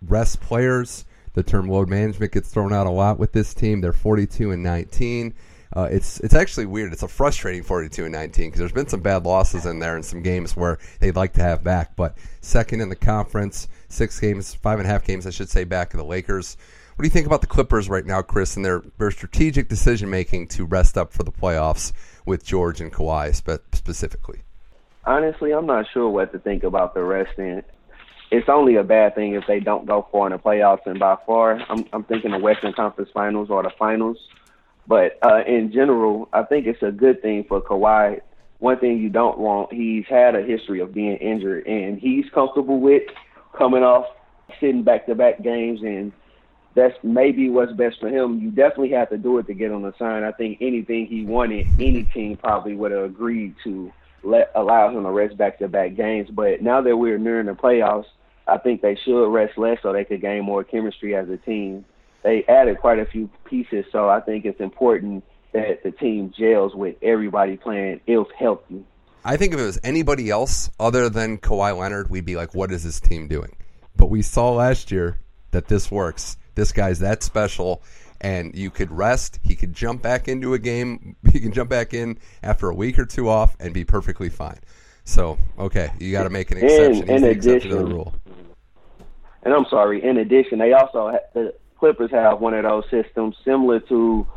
[0.01, 1.05] rest players.
[1.33, 3.79] The term load management gets thrown out a lot with this team.
[3.79, 5.33] They're 42 and 19.
[5.73, 6.91] Uh, it's it's actually weird.
[6.91, 10.03] It's a frustrating 42 and 19 because there's been some bad losses in there and
[10.03, 11.95] some games where they'd like to have back.
[11.95, 15.63] But second in the conference, six games, five and a half games, I should say,
[15.63, 16.57] back of the Lakers.
[17.01, 20.11] What do you think about the Clippers right now, Chris, and their their strategic decision
[20.11, 21.93] making to rest up for the playoffs
[22.27, 24.41] with George and Kawhi spe- specifically?
[25.03, 27.63] honestly, I'm not sure what to think about the resting.
[28.29, 31.15] It's only a bad thing if they don't go far in the playoffs, and by
[31.25, 34.19] far, I'm I'm thinking the Western Conference Finals or the finals.
[34.85, 38.21] But uh, in general, I think it's a good thing for Kawhi.
[38.59, 42.79] One thing you don't want, he's had a history of being injured, and he's comfortable
[42.79, 43.01] with
[43.57, 44.05] coming off
[44.59, 46.11] sitting back-to-back games, and
[46.73, 48.39] that's maybe what's best for him.
[48.39, 50.23] You definitely have to do it to get on the sign.
[50.23, 53.91] I think anything he wanted, any team probably would have agreed to
[54.23, 56.29] let allow him to rest back to back games.
[56.29, 58.05] But now that we're nearing the playoffs,
[58.47, 61.85] I think they should rest less so they could gain more chemistry as a team.
[62.23, 66.75] They added quite a few pieces, so I think it's important that the team gels
[66.75, 68.85] with everybody playing if healthy.
[69.23, 72.71] I think if it was anybody else other than Kawhi Leonard, we'd be like, what
[72.71, 73.55] is this team doing?
[73.95, 75.19] But we saw last year
[75.51, 76.37] that this works.
[76.55, 77.81] This guy's that special
[78.21, 79.39] and you could rest.
[79.43, 81.15] He could jump back into a game.
[81.31, 84.59] He can jump back in after a week or two off and be perfectly fine.
[85.05, 87.09] So, okay, you got to make an exception.
[87.09, 88.13] In, in addition, to the rule.
[89.43, 90.03] And I'm sorry.
[90.03, 94.27] In addition, they also have, the Clippers have one of those systems similar to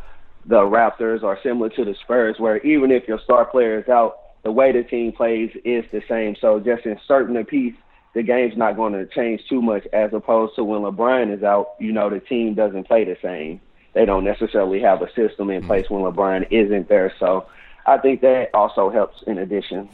[0.46, 4.18] the Raptors or similar to the Spurs, where even if your star player is out,
[4.44, 6.36] the way the team plays is the same.
[6.40, 7.74] So just inserting a piece,
[8.14, 9.86] the game's not going to change too much.
[9.92, 13.60] As opposed to when LeBron is out, you know the team doesn't play the same
[13.94, 17.14] they don't necessarily have a system in place when LeBron isn't there.
[17.18, 17.46] So
[17.86, 19.88] I think that also helps in addition.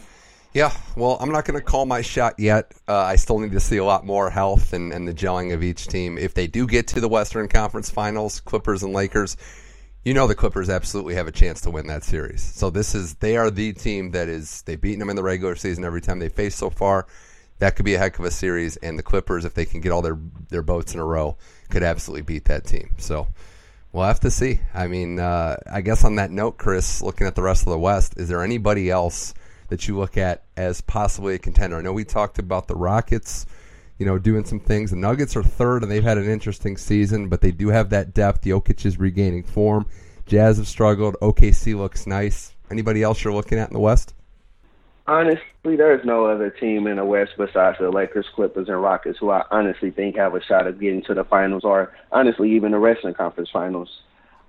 [0.52, 2.74] Yeah, well, I'm not going to call my shot yet.
[2.88, 5.62] Uh, I still need to see a lot more health and, and the gelling of
[5.62, 6.18] each team.
[6.18, 9.36] If they do get to the Western Conference Finals, Clippers and Lakers,
[10.02, 12.42] you know the Clippers absolutely have a chance to win that series.
[12.42, 15.54] So this is they are the team that is they've beaten them in the regular
[15.54, 17.06] season every time they face so far.
[17.61, 19.92] That could be a heck of a series, and the Clippers, if they can get
[19.92, 21.36] all their their boats in a row,
[21.70, 22.90] could absolutely beat that team.
[22.98, 23.28] So
[23.92, 24.61] We'll have to see.
[24.72, 27.78] I mean, uh, I guess on that note, Chris, looking at the rest of the
[27.78, 29.34] West, is there anybody else
[29.68, 31.76] that you look at as possibly a contender?
[31.76, 33.46] I know we talked about the Rockets,
[33.98, 34.90] you know, doing some things.
[34.90, 38.14] The Nuggets are third, and they've had an interesting season, but they do have that
[38.14, 38.44] depth.
[38.44, 39.86] Jokic is regaining form.
[40.24, 41.16] Jazz have struggled.
[41.20, 42.54] OKC looks nice.
[42.70, 44.14] Anybody else you're looking at in the West?
[45.07, 49.30] Honestly, there's no other team in the West besides the Lakers, Clippers, and Rockets who
[49.30, 52.80] I honestly think have a shot of getting to the finals, or honestly even the
[52.80, 53.88] Western Conference Finals.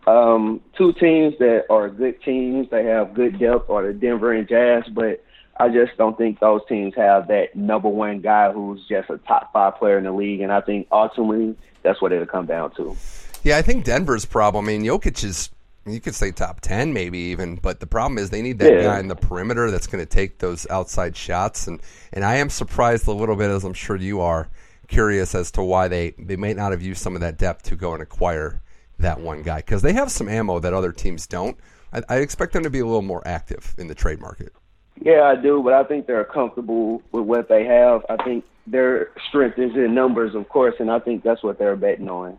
[0.07, 4.47] Um, two teams that are good teams, they have good depth, are the Denver and
[4.47, 5.23] Jazz, but
[5.59, 9.53] I just don't think those teams have that number one guy who's just a top
[9.53, 12.95] five player in the league, and I think ultimately that's what it'll come down to.
[13.43, 14.65] Yeah, I think Denver's problem.
[14.65, 15.49] I mean, Jokic is
[15.85, 18.83] you could say top 10 maybe even but the problem is they need that yeah.
[18.83, 21.81] guy in the perimeter that's going to take those outside shots and
[22.13, 24.49] and I am surprised a little bit as I'm sure you are
[24.87, 27.75] curious as to why they they may not have used some of that depth to
[27.75, 28.61] go and acquire
[28.99, 31.57] that one guy because they have some ammo that other teams don't.
[31.91, 34.53] I, I expect them to be a little more active in the trade market.
[35.01, 38.05] Yeah I do but I think they're comfortable with what they have.
[38.07, 41.75] I think their strength is in numbers of course and I think that's what they're
[41.75, 42.37] betting on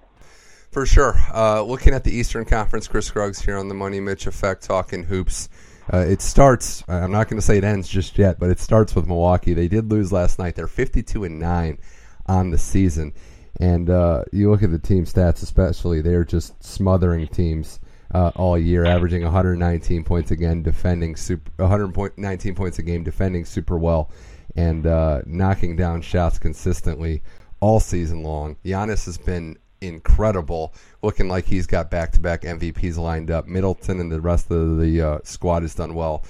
[0.72, 1.14] for sure.
[1.32, 5.04] Uh, looking at the Eastern Conference, Chris Scruggs here on the Money Mitch Effect talking
[5.04, 5.48] hoops.
[5.92, 6.82] Uh, it starts.
[6.88, 9.52] I'm not going to say it ends just yet, but it starts with Milwaukee.
[9.52, 10.54] They did lose last night.
[10.54, 11.78] They're 52 and nine
[12.26, 13.12] on the season,
[13.60, 17.78] and uh, you look at the team stats, especially they're just smothering teams
[18.14, 23.76] uh, all year, averaging 119 points again, defending super 119 points a game, defending super
[23.76, 24.10] well,
[24.56, 27.22] and uh, knocking down shots consistently
[27.60, 28.56] all season long.
[28.64, 30.72] Giannis has been incredible,
[31.02, 33.46] looking like he's got back-to-back MVPs lined up.
[33.46, 36.22] Middleton and the rest of the uh, squad has done well.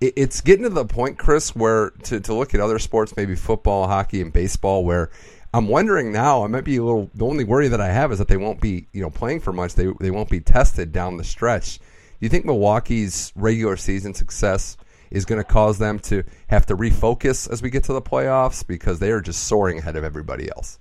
[0.00, 3.34] It, it's getting to the point, Chris, where to, to look at other sports, maybe
[3.34, 5.10] football, hockey, and baseball, where
[5.52, 6.44] I'm wondering now.
[6.44, 7.10] I might be a little.
[7.14, 9.52] The only worry that I have is that they won't be, you know, playing for
[9.52, 9.74] much.
[9.74, 11.78] They they won't be tested down the stretch.
[11.78, 11.84] Do
[12.20, 14.76] you think Milwaukee's regular season success
[15.10, 18.66] is going to cause them to have to refocus as we get to the playoffs
[18.66, 20.78] because they are just soaring ahead of everybody else?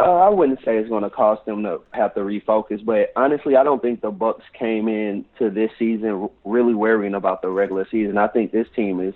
[0.00, 3.56] Uh, I wouldn't say it's going to cost them to have to refocus, but honestly,
[3.56, 7.86] I don't think the Bucks came in to this season really worrying about the regular
[7.90, 8.16] season.
[8.16, 9.14] I think this team is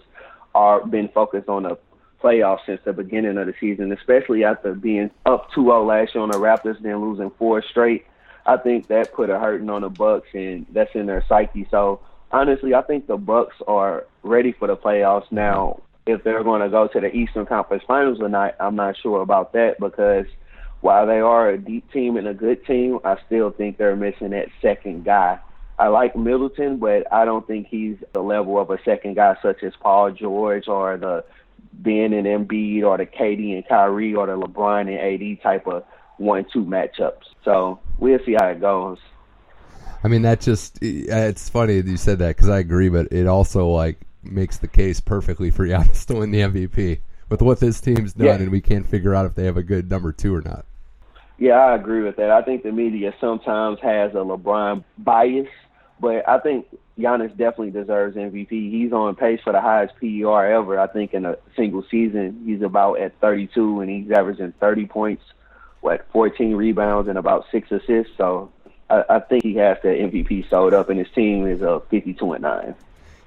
[0.55, 1.79] are been focused on the
[2.23, 6.31] playoffs since the beginning of the season, especially after being up 2-0 last year on
[6.31, 8.05] the Raptors, then losing four straight.
[8.45, 11.67] I think that put a hurting on the Bucks, and that's in their psyche.
[11.71, 15.81] So honestly, I think the Bucks are ready for the playoffs now.
[16.07, 19.23] If they're going to go to the Eastern Conference Finals or not, I'm not sure
[19.23, 20.27] about that because–
[20.85, 24.31] while they are a deep team and a good team, I still think they're missing
[24.31, 25.39] that second guy.
[25.79, 29.63] I like Middleton, but I don't think he's the level of a second guy such
[29.63, 31.25] as Paul George or the
[31.73, 35.85] Ben and Embiid or the KD and Kyrie or the LeBron and AD type of
[36.19, 37.33] one-two matchups.
[37.47, 38.99] So we'll see how it goes.
[40.05, 43.11] I mean, that just eh, it's funny that you said that because I agree, but
[43.11, 46.99] it also like makes the case perfectly for Giannis to win the MVP
[47.31, 48.35] with what this team's done, yeah.
[48.35, 50.67] and we can't figure out if they have a good number two or not.
[51.39, 52.31] Yeah, I agree with that.
[52.31, 55.49] I think the media sometimes has a LeBron bias,
[56.01, 56.67] but I think
[56.99, 58.51] Giannis definitely deserves MVP.
[58.51, 60.79] He's on pace for the highest PER ever.
[60.79, 65.25] I think in a single season, he's about at 32, and he's averaging 30 points,
[65.81, 68.17] what 14 rebounds, and about six assists.
[68.17, 68.53] So
[68.89, 72.33] I, I think he has the MVP sold up, and his team is a 52
[72.33, 72.75] and nine.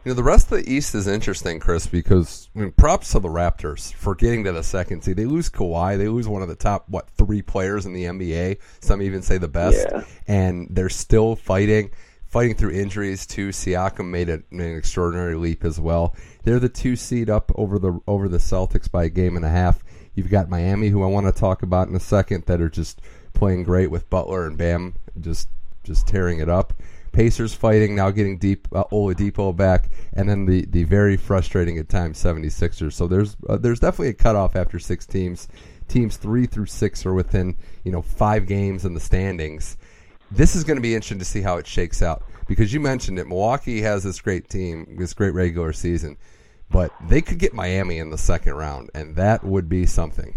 [0.03, 3.19] You know, the rest of the East is interesting, Chris, because I mean, props to
[3.19, 5.17] the Raptors for getting to the second seed.
[5.17, 5.97] They lose Kawhi.
[5.97, 8.59] They lose one of the top, what, three players in the NBA.
[8.79, 9.85] Some even say the best.
[9.91, 10.03] Yeah.
[10.27, 11.91] And they're still fighting,
[12.25, 13.49] fighting through injuries, too.
[13.49, 16.15] Siakam made an extraordinary leap as well.
[16.43, 19.49] They're the two seed up over the over the Celtics by a game and a
[19.49, 19.83] half.
[20.15, 23.01] You've got Miami, who I want to talk about in a second, that are just
[23.33, 25.49] playing great with Butler and Bam just
[25.83, 26.73] just tearing it up.
[27.18, 31.89] Pacers fighting, now getting deep uh, Oladipo back, and then the, the very frustrating at
[31.89, 32.93] times 76ers.
[32.93, 35.47] So there's uh, there's definitely a cutoff after six teams.
[35.88, 39.78] Teams three through six are within you know five games in the standings.
[40.30, 43.18] This is going to be interesting to see how it shakes out because you mentioned
[43.18, 43.26] it.
[43.26, 46.18] Milwaukee has this great team, this great regular season,
[46.70, 50.36] but they could get Miami in the second round, and that would be something.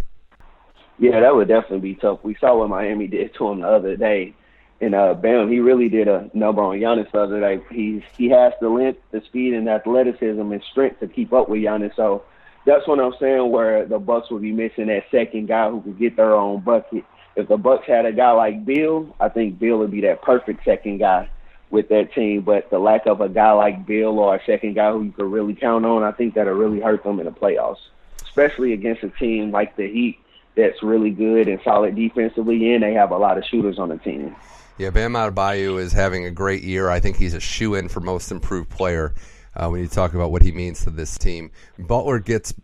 [0.99, 2.21] Yeah, that would definitely be tough.
[2.23, 4.35] We saw what Miami did to them the other day
[4.81, 7.63] and uh, Bam, he really did a number on Giannis the other day.
[7.71, 11.61] He's he has the length, the speed, and athleticism and strength to keep up with
[11.61, 11.95] Giannis.
[11.97, 12.25] So
[12.65, 13.51] that's what I'm saying.
[13.51, 17.05] Where the Bucks would be missing that second guy who could get their own bucket.
[17.37, 20.65] If the Bucks had a guy like Beal, I think Beal would be that perfect
[20.65, 21.29] second guy
[21.69, 22.41] with that team.
[22.41, 25.31] But the lack of a guy like Beal or a second guy who you could
[25.31, 27.81] really count on, I think that'll really hurt them in the playoffs,
[28.23, 30.19] especially against a team like the Heat
[30.57, 33.99] that's really good and solid defensively, and they have a lot of shooters on the
[33.99, 34.35] team.
[34.81, 36.89] Yeah, Bam Adebayo is having a great year.
[36.89, 39.13] I think he's a shoe in for most improved player
[39.55, 41.51] uh, when you talk about what he means to this team.
[41.79, 42.55] Butler gets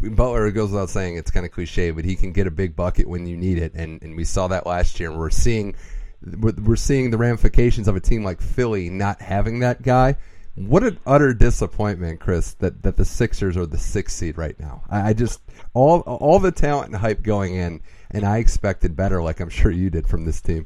[0.00, 3.06] Butler goes without saying it's kind of cliche, but he can get a big bucket
[3.06, 5.10] when you need it, and and we saw that last year.
[5.10, 5.74] And we're seeing
[6.40, 10.16] we're seeing the ramifications of a team like Philly not having that guy.
[10.54, 14.84] What an utter disappointment, Chris, that, that the Sixers are the sixth seed right now.
[14.88, 15.42] I, I just
[15.74, 19.70] all all the talent and hype going in, and I expected better, like I'm sure
[19.70, 20.64] you did from this team.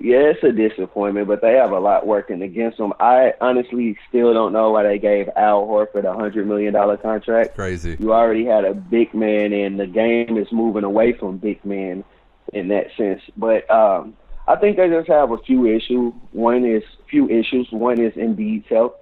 [0.00, 2.92] Yeah, it's a disappointment, but they have a lot working against them.
[3.00, 7.54] I honestly still don't know why they gave Al Horford a hundred million dollar contract.
[7.54, 7.96] Crazy.
[7.98, 12.04] You already had a big man, and the game is moving away from big men
[12.52, 13.22] in that sense.
[13.36, 16.12] But um, I think they just have a few issues.
[16.32, 17.68] One is few issues.
[17.70, 18.94] One is Embiid's health.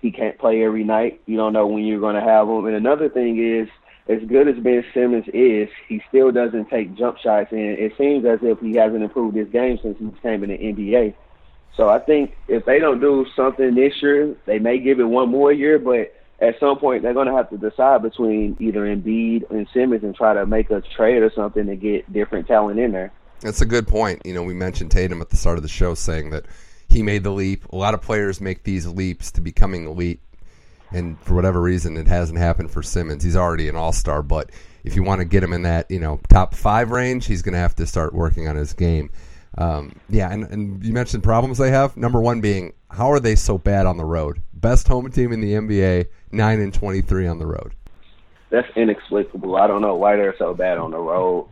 [0.00, 1.20] He can't play every night.
[1.26, 2.66] You don't know when you're going to have him.
[2.66, 3.68] And another thing is
[4.08, 8.24] as good as Ben Simmons is, he still doesn't take jump shots, and it seems
[8.24, 11.14] as if he hasn't improved his game since he came in the NBA.
[11.76, 15.30] So I think if they don't do something this year, they may give it one
[15.30, 19.48] more year, but at some point they're going to have to decide between either Embiid
[19.50, 22.92] and Simmons and try to make a trade or something to get different talent in
[22.92, 23.12] there.
[23.40, 24.22] That's a good point.
[24.24, 26.46] You know, we mentioned Tatum at the start of the show saying that
[26.88, 27.64] he made the leap.
[27.72, 30.20] A lot of players make these leaps to becoming elite
[30.92, 33.22] and for whatever reason, it hasn't happened for Simmons.
[33.22, 34.50] He's already an all star, but
[34.84, 37.54] if you want to get him in that you know top five range, he's going
[37.54, 39.10] to have to start working on his game.
[39.58, 41.96] Um, yeah, and, and you mentioned problems they have.
[41.96, 44.42] Number one being how are they so bad on the road?
[44.54, 47.74] Best home team in the NBA, nine and twenty three on the road.
[48.50, 49.56] That's inexplicable.
[49.56, 51.48] I don't know why they're so bad on the road.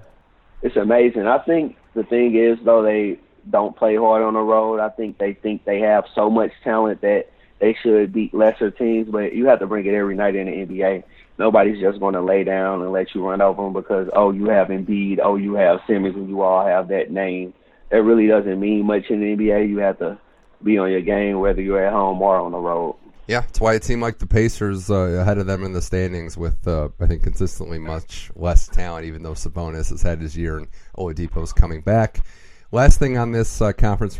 [0.62, 1.26] It's amazing.
[1.26, 3.18] I think the thing is though they
[3.48, 4.80] don't play hard on the road.
[4.80, 7.26] I think they think they have so much talent that
[7.60, 10.52] they should beat lesser teams, but you have to bring it every night in the
[10.52, 11.04] NBA.
[11.38, 14.46] Nobody's just going to lay down and let you run over them because oh you
[14.46, 17.54] have Embiid, oh you have Simmons, and you all have that name.
[17.90, 19.68] That really doesn't mean much in the NBA.
[19.68, 20.18] You have to
[20.62, 22.96] be on your game whether you're at home or on the road.
[23.26, 26.36] Yeah, that's why it seemed like the Pacers uh, ahead of them in the standings
[26.36, 30.58] with, uh, I think, consistently much less talent, even though Sabonis has had his year
[30.58, 30.66] and
[30.98, 32.24] Oladipo's coming back.
[32.72, 34.18] Last thing on this uh, conference,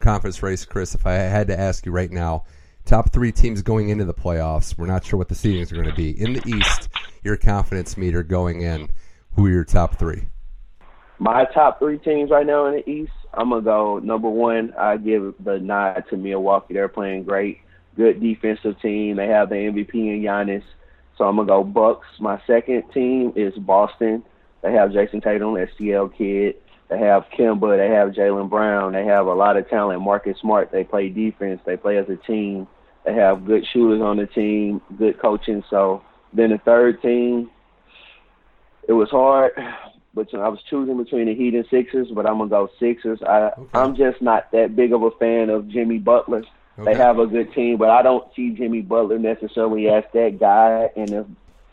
[0.00, 2.44] conference race, Chris, if I had to ask you right now,
[2.88, 4.76] top three teams going into the playoffs.
[4.78, 6.18] We're not sure what the seedings are going to be.
[6.18, 6.88] In the East,
[7.22, 8.88] your confidence meter going in,
[9.36, 10.28] who are your top three?
[11.18, 14.72] My top three teams right now in the East, I'm going to go number one,
[14.78, 16.74] I give the nod to Milwaukee.
[16.74, 17.58] They're playing great.
[17.96, 19.16] Good defensive team.
[19.16, 20.62] They have the MVP in Giannis.
[21.18, 22.06] So I'm going to go Bucks.
[22.20, 24.24] My second team is Boston.
[24.62, 26.56] They have Jayson Tatum, STL kid.
[26.88, 27.76] They have Kemba.
[27.76, 28.94] They have Jaylen Brown.
[28.94, 30.00] They have a lot of talent.
[30.00, 30.72] Marcus Smart.
[30.72, 31.60] They play defense.
[31.66, 32.66] They play as a team.
[33.08, 35.64] They have good shooters on the team, good coaching.
[35.70, 36.02] So
[36.34, 37.50] then the third team,
[38.86, 39.52] it was hard,
[40.12, 43.22] but I was choosing between the Heat and Sixers, but I'm gonna go Sixers.
[43.22, 43.62] I okay.
[43.72, 46.44] I'm just not that big of a fan of Jimmy Butler.
[46.78, 46.92] Okay.
[46.92, 50.90] They have a good team, but I don't see Jimmy Butler necessarily as that guy.
[50.94, 51.26] And if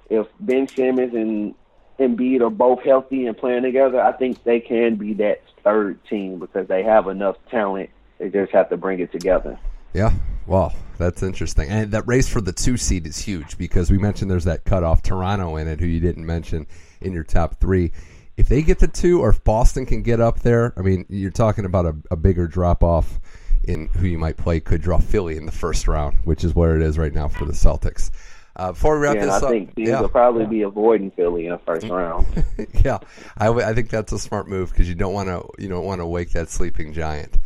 [0.09, 1.53] if Ben Simmons and
[1.99, 6.39] Embiid are both healthy and playing together, I think they can be that third team
[6.39, 7.89] because they have enough talent.
[8.19, 9.59] They just have to bring it together.
[9.93, 10.13] Yeah,
[10.47, 11.69] well, that's interesting.
[11.69, 15.01] And that race for the two seed is huge because we mentioned there's that cutoff
[15.01, 16.67] Toronto in it, who you didn't mention
[17.01, 17.91] in your top three.
[18.37, 21.31] If they get the two, or if Boston can get up there, I mean, you're
[21.31, 23.19] talking about a, a bigger drop off
[23.63, 24.59] in who you might play.
[24.59, 27.45] Could draw Philly in the first round, which is where it is right now for
[27.45, 28.11] the Celtics.
[28.57, 29.99] Uh, before we wrap yeah, this I up, think teams yeah.
[29.99, 30.49] will probably yeah.
[30.49, 32.25] be avoiding Philly in the first round.
[32.85, 32.99] yeah,
[33.37, 35.83] I, w- I think that's a smart move because you don't want to you don't
[35.83, 37.37] want to wake that sleeping giant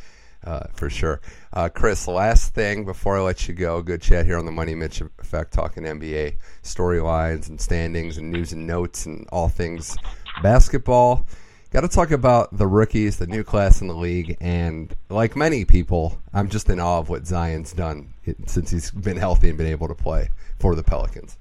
[0.43, 1.21] uh, for sure.
[1.53, 4.75] Uh, Chris, last thing before I let you go, good chat here on the Money
[4.75, 9.97] Mitch Effect, talking NBA storylines and standings and news and notes and all things
[10.41, 11.27] basketball.
[11.71, 15.65] Got to talk about the rookies, the new class in the league, and like many
[15.65, 18.13] people, I'm just in awe of what Zion's done
[18.47, 20.29] since he's been healthy and been able to play
[20.59, 21.37] for the Pelicans.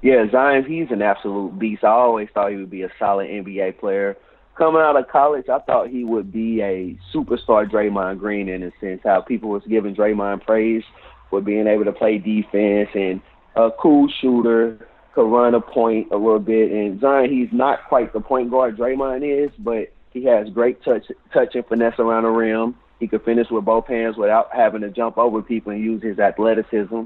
[0.00, 1.84] Yeah, Zion, he's an absolute beast.
[1.84, 4.16] I always thought he would be a solid NBA player
[4.56, 8.70] coming out of college, I thought he would be a superstar Draymond Green in a
[8.80, 10.82] sense, how people was giving Draymond praise
[11.30, 13.20] for being able to play defense and
[13.56, 16.72] a cool shooter, could run a point a little bit.
[16.72, 21.04] And Zion, he's not quite the point guard Draymond is, but he has great touch,
[21.32, 22.76] touch and finesse around the rim.
[22.98, 26.18] He could finish with both hands without having to jump over people and use his
[26.18, 27.02] athleticism.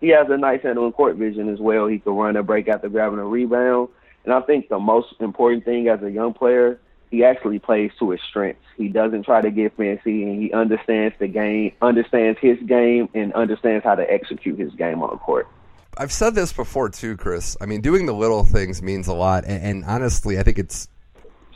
[0.00, 1.86] He has a nice handle and court vision as well.
[1.86, 3.88] He could run a break after grabbing a rebound.
[4.24, 6.78] And I think the most important thing as a young player
[7.10, 8.64] he actually plays to his strengths.
[8.76, 13.32] He doesn't try to get fancy, and he understands the game, understands his game, and
[13.32, 15.48] understands how to execute his game on the court.
[15.96, 17.56] I've said this before too, Chris.
[17.60, 20.88] I mean, doing the little things means a lot, and, and honestly, I think it's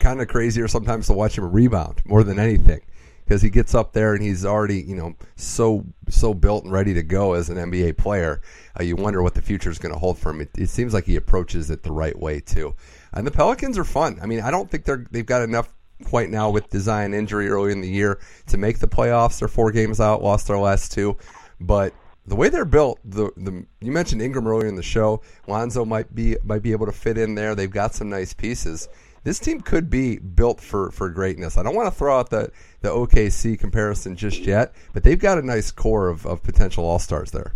[0.01, 2.81] kind of crazier sometimes to watch him rebound more than anything.
[3.25, 6.93] because he gets up there and he's already you know so so built and ready
[6.95, 8.41] to go as an NBA player.
[8.79, 10.41] Uh, you wonder what the future is going to hold for him.
[10.41, 12.75] It, it, seems like he approaches it the right way too.
[13.13, 14.19] And the Pelicans are fun.
[14.23, 15.69] I mean, I don't think they're they've got enough
[16.05, 19.39] quite now with design injury early in the year to make the playoffs.
[19.39, 21.17] They're four games out, lost their last two,
[21.61, 21.95] but
[22.27, 25.23] the way they're built, the the you mentioned Ingram earlier in the show.
[25.47, 27.55] Lonzo might be might be able to fit in there.
[27.55, 28.89] They've got some nice pieces.
[29.25, 31.57] This team could be built for, for greatness.
[31.57, 32.51] I don't want to throw out the,
[32.81, 36.99] the OKC comparison just yet, but they've got a nice core of, of potential all
[36.99, 37.55] stars there.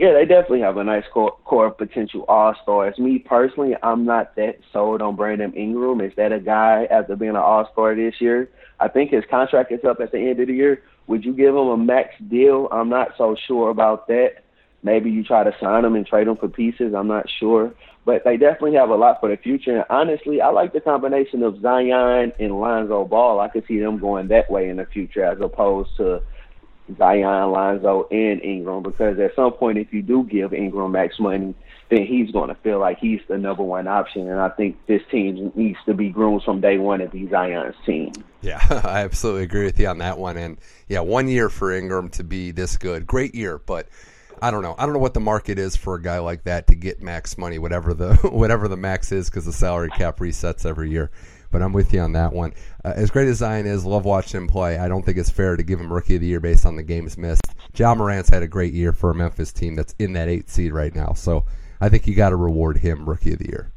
[0.00, 2.98] Yeah, they definitely have a nice core, core of potential all stars.
[2.98, 6.00] Me personally, I'm not that sold on Brandon Ingram.
[6.00, 8.48] Is that a guy after being an all star this year?
[8.80, 10.82] I think his contract is up at the end of the year.
[11.06, 12.68] Would you give him a max deal?
[12.72, 14.36] I'm not so sure about that.
[14.82, 16.94] Maybe you try to sign him and trade him for pieces.
[16.96, 17.74] I'm not sure.
[18.06, 19.76] But they definitely have a lot for the future.
[19.76, 23.38] And honestly, I like the combination of Zion and Lonzo Ball.
[23.38, 26.22] I could see them going that way in the future as opposed to
[26.96, 31.54] Zion, Lonzo, and Ingram because at some point, if you do give Ingram max money,
[31.90, 34.28] then he's going to feel like he's the number one option.
[34.28, 37.74] And I think this team needs to be groomed from day one to be Zion's
[37.84, 38.12] team.
[38.40, 40.36] Yeah, I absolutely agree with you on that one.
[40.36, 43.88] And yeah, one year for Ingram to be this good, great year, but.
[44.42, 44.74] I don't know.
[44.78, 47.36] I don't know what the market is for a guy like that to get max
[47.36, 51.10] money, whatever the whatever the max is, because the salary cap resets every year.
[51.50, 52.52] But I'm with you on that one.
[52.84, 54.78] Uh, as great as Zion is, love watching him play.
[54.78, 56.82] I don't think it's fair to give him Rookie of the Year based on the
[56.82, 57.42] games missed.
[57.76, 60.72] Ja Morant's had a great year for a Memphis team that's in that eight seed
[60.72, 61.12] right now.
[61.12, 61.44] So
[61.80, 63.72] I think you got to reward him Rookie of the Year.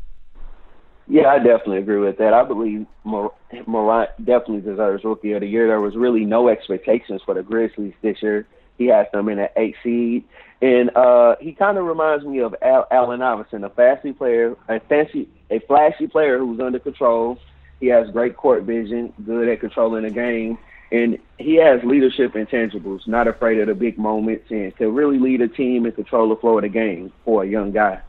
[1.07, 2.33] Yeah, I definitely agree with that.
[2.33, 5.67] I believe Morant definitely deserves Rookie of the Year.
[5.67, 8.47] There was really no expectations for the Grizzlies this year.
[8.77, 10.23] He has them in an eight seed,
[10.61, 14.79] and uh, he kind of reminds me of Al- Allen Iverson, a flashy player, a
[14.79, 17.37] fancy, a flashy player who's under control
[17.83, 20.57] he has great court vision, good at controlling the game,
[20.93, 25.41] and he has leadership intangibles, not afraid of the big moments, and can really lead
[25.41, 27.99] a team and control the flow of the game for a young guy.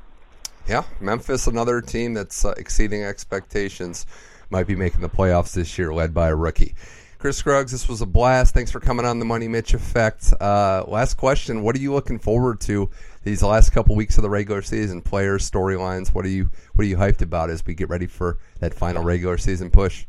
[0.69, 4.07] Yeah, Memphis, another team that's uh, exceeding expectations,
[4.49, 6.77] might be making the playoffs this year, led by a rookie.
[7.25, 8.53] Chris Scruggs, this was a blast.
[8.53, 10.35] Thanks for coming on the Money Mitch Effect.
[10.39, 12.91] Uh, last question: What are you looking forward to
[13.23, 15.01] these last couple weeks of the regular season?
[15.01, 16.09] Players, storylines.
[16.09, 19.03] What are you What are you hyped about as we get ready for that final
[19.03, 20.05] regular season push?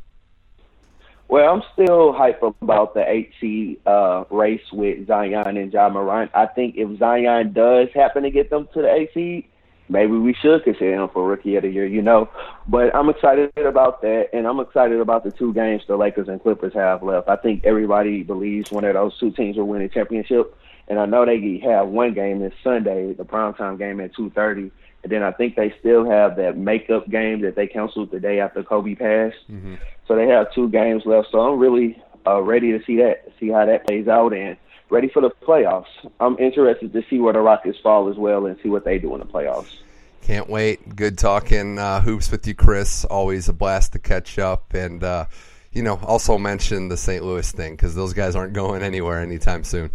[1.29, 6.31] Well, I'm still hyped about the eight seed uh, race with Zion and Ja Morant.
[6.33, 9.45] I think if Zion does happen to get them to the eight seed,
[9.89, 12.29] maybe we should consider him for rookie of the year, you know.
[12.67, 16.41] But I'm excited about that, and I'm excited about the two games the Lakers and
[16.41, 17.29] Clippers have left.
[17.29, 20.55] I think everybody believes one of those two teams will win a championship,
[20.87, 24.71] and I know they have one game this Sunday, the primetime game at 2:30,
[25.03, 28.39] and then I think they still have that makeup game that they canceled the day
[28.39, 29.37] after Kobe passed.
[29.51, 29.75] Mm-hmm.
[30.07, 31.29] So they have two games left.
[31.31, 34.57] So I'm really uh, ready to see that, see how that plays out, and
[34.89, 35.85] ready for the playoffs.
[36.19, 39.13] I'm interested to see where the Rockets fall as well and see what they do
[39.13, 39.77] in the playoffs.
[40.21, 40.95] Can't wait.
[40.95, 43.05] Good talking uh, hoops with you, Chris.
[43.05, 44.73] Always a blast to catch up.
[44.73, 45.25] And, uh,
[45.71, 47.23] you know, also mention the St.
[47.23, 49.91] Louis thing because those guys aren't going anywhere anytime soon.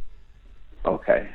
[0.84, 1.28] Okay.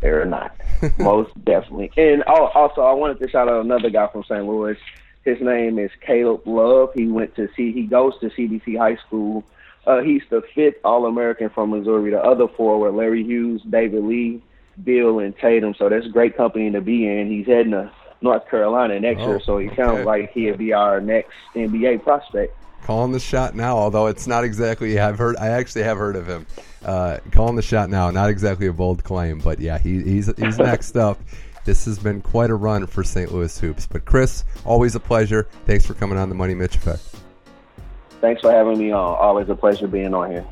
[0.00, 0.56] They're not.
[0.98, 1.90] Most definitely.
[1.96, 4.46] And also, I wanted to shout out another guy from St.
[4.46, 4.78] Louis.
[5.24, 6.90] His name is Caleb Love.
[6.94, 9.44] He went to see, he goes to CBC High School
[9.88, 12.10] uh, he's the fifth All American from Missouri.
[12.10, 14.42] The other four were Larry Hughes, David Lee,
[14.84, 15.74] Beal, and Tatum.
[15.78, 17.30] So that's great company to be in.
[17.30, 19.76] He's heading to North Carolina next oh, year, so he okay.
[19.76, 22.54] sounds like he'll be our next NBA prospect.
[22.82, 24.98] Calling the shot now, although it's not exactly.
[24.98, 25.36] I've heard.
[25.36, 26.46] I actually have heard of him.
[26.84, 30.58] Uh, calling the shot now, not exactly a bold claim, but yeah, he, he's he's
[30.58, 31.18] next up.
[31.64, 33.32] This has been quite a run for St.
[33.32, 33.86] Louis hoops.
[33.86, 35.48] But Chris, always a pleasure.
[35.66, 37.17] Thanks for coming on the Money Mitch Effect.
[38.20, 39.16] Thanks for having me on.
[39.16, 40.46] Always a pleasure being on here.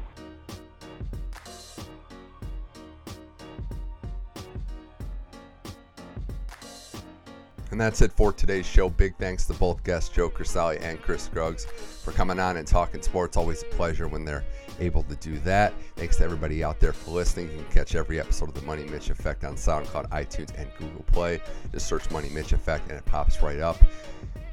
[7.76, 8.88] And that's it for today's show.
[8.88, 13.02] Big thanks to both guests, Joe Crisali and Chris Scruggs, for coming on and talking
[13.02, 13.36] sports.
[13.36, 14.44] Always a pleasure when they're
[14.80, 15.74] able to do that.
[15.96, 17.50] Thanks to everybody out there for listening.
[17.50, 21.04] You can catch every episode of the Money Mitch Effect on SoundCloud, iTunes, and Google
[21.12, 21.38] Play.
[21.70, 23.76] Just search Money Mitch Effect and it pops right up.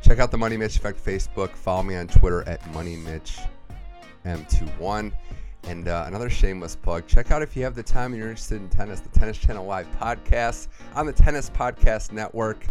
[0.04, 1.49] Check out the Money Mitch Effect Facebook.
[1.51, 5.14] Follow me on Twitter at MoneyMitchM21.
[5.64, 8.62] And uh, another shameless plug check out if you have the time and you're interested
[8.62, 12.66] in tennis, the Tennis Channel Live podcast on the Tennis Podcast Network.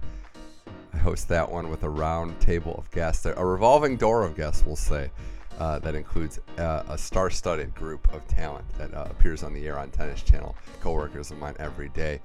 [0.92, 4.62] I host that one with a round table of guests, a revolving door of guests,
[4.66, 5.10] we'll say,
[5.58, 9.66] uh, that includes uh, a star studded group of talent that uh, appears on the
[9.66, 12.20] air on Tennis Channel, co workers of mine every day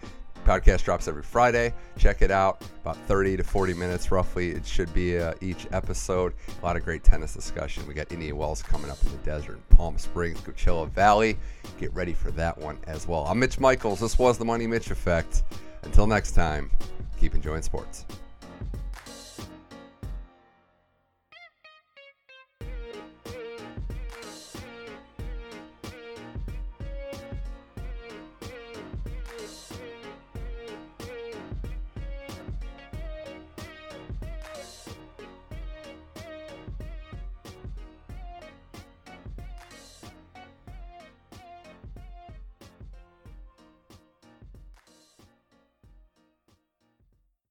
[0.47, 1.73] podcast drops every Friday.
[1.97, 2.61] Check it out.
[2.81, 4.51] About 30 to 40 minutes, roughly.
[4.51, 6.33] It should be uh, each episode.
[6.61, 7.85] A lot of great tennis discussion.
[7.85, 11.37] We got Indian Wells coming up in the desert Palm Springs, Coachella Valley.
[11.79, 13.25] Get ready for that one as well.
[13.25, 13.99] I'm Mitch Michaels.
[13.99, 15.43] This was the Money Mitch Effect.
[15.83, 16.71] Until next time,
[17.19, 18.05] keep enjoying sports.